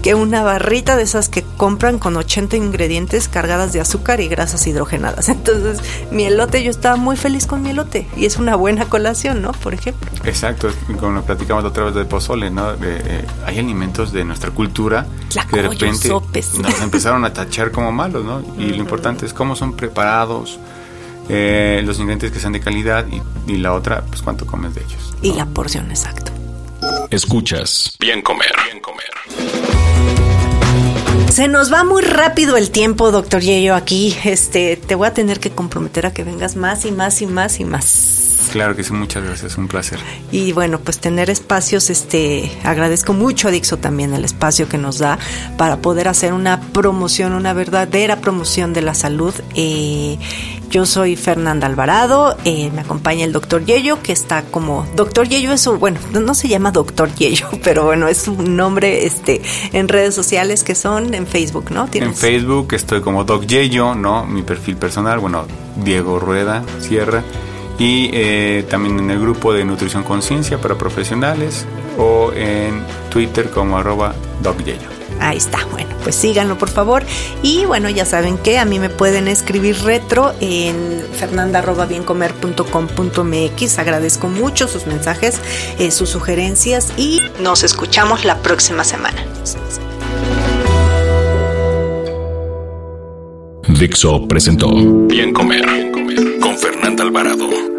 que 0.01 0.15
una 0.15 0.43
barrita 0.43 0.95
de 0.95 1.03
esas 1.03 1.29
que 1.29 1.43
compran 1.57 1.99
con 1.99 2.15
80 2.15 2.55
ingredientes 2.57 3.27
cargadas 3.27 3.73
de 3.73 3.81
azúcar 3.81 4.21
y 4.21 4.27
grasas 4.27 4.65
hidrogenadas. 4.67 5.29
Entonces, 5.29 5.79
mi 6.11 6.25
elote, 6.25 6.63
yo 6.63 6.71
estaba 6.71 6.95
muy 6.95 7.17
feliz 7.17 7.45
con 7.45 7.61
mi 7.61 7.71
elote 7.71 8.07
y 8.15 8.25
es 8.25 8.37
una 8.37 8.55
buena 8.55 8.85
colación, 8.85 9.41
¿no? 9.41 9.51
Por 9.51 9.73
ejemplo. 9.73 10.09
Exacto, 10.23 10.69
como 10.99 11.11
lo 11.13 11.23
platicamos 11.23 11.63
otra 11.63 11.85
vez 11.85 11.95
del 11.95 12.05
pozole, 12.05 12.49
¿no? 12.49 12.73
Eh, 12.81 13.25
hay 13.45 13.59
alimentos 13.59 14.11
de 14.11 14.23
nuestra 14.23 14.51
cultura 14.51 15.05
que 15.49 15.57
de 15.57 15.69
repente 15.69 16.09
nos 16.59 16.81
empezaron 16.81 17.25
a 17.25 17.33
tachar 17.33 17.71
como 17.71 17.91
malos, 17.91 18.23
¿no? 18.23 18.41
Y 18.57 18.69
lo 18.69 18.77
importante 18.77 19.25
es 19.25 19.33
cómo 19.33 19.55
son 19.55 19.73
preparados, 19.73 20.59
eh, 21.29 21.81
los 21.85 21.99
ingredientes 21.99 22.31
que 22.31 22.39
sean 22.39 22.53
de 22.53 22.59
calidad 22.59 23.05
y, 23.47 23.57
la 23.57 23.73
otra, 23.73 24.01
pues 24.01 24.21
cuánto 24.21 24.45
comes 24.45 24.73
de 24.73 24.81
ellos. 24.81 25.13
Y 25.21 25.33
la 25.33 25.45
porción, 25.45 25.89
exacto. 25.89 26.31
Escuchas. 27.11 27.95
Bien 27.99 28.21
comer. 28.21 28.51
Bien 28.65 28.79
comer. 28.79 29.58
Se 31.29 31.47
nos 31.47 31.71
va 31.71 31.83
muy 31.83 32.01
rápido 32.01 32.57
el 32.57 32.71
tiempo, 32.71 33.11
doctor 33.11 33.41
Yello, 33.41 33.75
aquí. 33.75 34.15
Este, 34.25 34.75
te 34.77 34.95
voy 34.95 35.07
a 35.07 35.13
tener 35.13 35.39
que 35.39 35.51
comprometer 35.51 36.05
a 36.05 36.11
que 36.11 36.23
vengas 36.23 36.55
más 36.55 36.85
y 36.85 36.91
más 36.91 37.21
y 37.21 37.27
más 37.27 37.59
y 37.59 37.65
más. 37.65 38.47
Claro 38.51 38.75
que 38.75 38.83
sí, 38.83 38.93
muchas 38.93 39.23
gracias, 39.23 39.57
un 39.57 39.67
placer. 39.67 39.99
Y 40.31 40.53
bueno, 40.53 40.79
pues 40.79 40.99
tener 40.99 41.29
espacios, 41.29 41.91
este, 41.91 42.51
agradezco 42.63 43.13
mucho 43.13 43.47
a 43.47 43.51
Dixo 43.51 43.77
también 43.77 44.13
el 44.13 44.25
espacio 44.25 44.67
que 44.67 44.79
nos 44.79 44.97
da 44.97 45.19
para 45.55 45.77
poder 45.77 46.07
hacer 46.07 46.33
una 46.33 46.59
promoción, 46.59 47.33
una 47.33 47.53
verdadera 47.53 48.21
promoción 48.21 48.73
de 48.73 48.81
la 48.81 48.95
salud. 48.95 49.35
Eh, 49.53 50.17
yo 50.69 50.85
soy 50.85 51.15
Fernanda 51.15 51.67
Alvarado, 51.67 52.37
eh, 52.45 52.71
me 52.73 52.81
acompaña 52.81 53.25
el 53.25 53.31
doctor 53.31 53.65
Yello, 53.65 54.01
que 54.01 54.11
está 54.11 54.43
como 54.43 54.87
doctor 54.95 55.27
Yello, 55.27 55.51
eso, 55.51 55.77
bueno, 55.77 55.99
no, 56.11 56.33
se 56.33 56.47
llama 56.47 56.71
doctor 56.71 57.13
Yello, 57.15 57.47
pero 57.63 57.85
bueno, 57.85 58.07
es 58.07 58.27
un 58.27 58.55
nombre 58.55 59.05
este, 59.05 59.41
en 59.73 59.87
redes 59.87 60.15
sociales 60.15 60.63
que 60.63 60.75
son 60.75 61.13
en 61.13 61.27
Facebook, 61.27 61.71
¿no? 61.71 61.87
En 61.93 62.13
Facebook 62.13 62.73
estoy 62.73 63.01
como 63.01 63.23
Doc 63.23 63.45
Yello, 63.45 63.95
¿no? 63.95 64.25
Mi 64.25 64.43
perfil 64.43 64.77
personal, 64.77 65.19
bueno, 65.19 65.45
Diego 65.83 66.19
Rueda 66.19 66.63
Sierra 66.79 67.23
y 67.79 68.09
eh, 68.13 68.65
también 68.69 68.99
en 68.99 69.09
el 69.09 69.19
grupo 69.19 69.53
de 69.53 69.63
Nutrición 69.65 70.03
Conciencia 70.03 70.59
para 70.59 70.77
profesionales 70.77 71.65
o 71.97 72.31
en 72.33 72.83
Twitter 73.09 73.49
como 73.49 73.77
arroba 73.77 74.13
DocYello. 74.43 74.98
Ahí 75.19 75.37
está, 75.37 75.65
bueno, 75.71 75.89
pues 76.03 76.15
síganlo 76.15 76.57
por 76.57 76.69
favor. 76.69 77.03
Y 77.43 77.65
bueno, 77.65 77.89
ya 77.89 78.05
saben 78.05 78.37
que 78.37 78.57
a 78.57 78.63
mí 78.65 78.79
me 78.79 78.89
pueden 78.89 79.27
escribir 79.27 79.83
retro 79.83 80.33
en 80.39 81.03
fernanda.biencomer.com.mx. 81.13 83.79
Agradezco 83.79 84.29
mucho 84.29 84.67
sus 84.67 84.87
mensajes, 84.87 85.39
eh, 85.77 85.91
sus 85.91 86.09
sugerencias 86.09 86.93
y 86.97 87.21
nos 87.41 87.63
escuchamos 87.63 88.25
la 88.25 88.37
próxima 88.37 88.83
semana. 88.83 89.23
Dixo 93.79 94.27
presentó 94.27 94.69
Bien 95.07 95.33
Comer 95.33 95.65
con 96.41 96.57
Fernanda 96.57 97.03
Alvarado. 97.03 97.78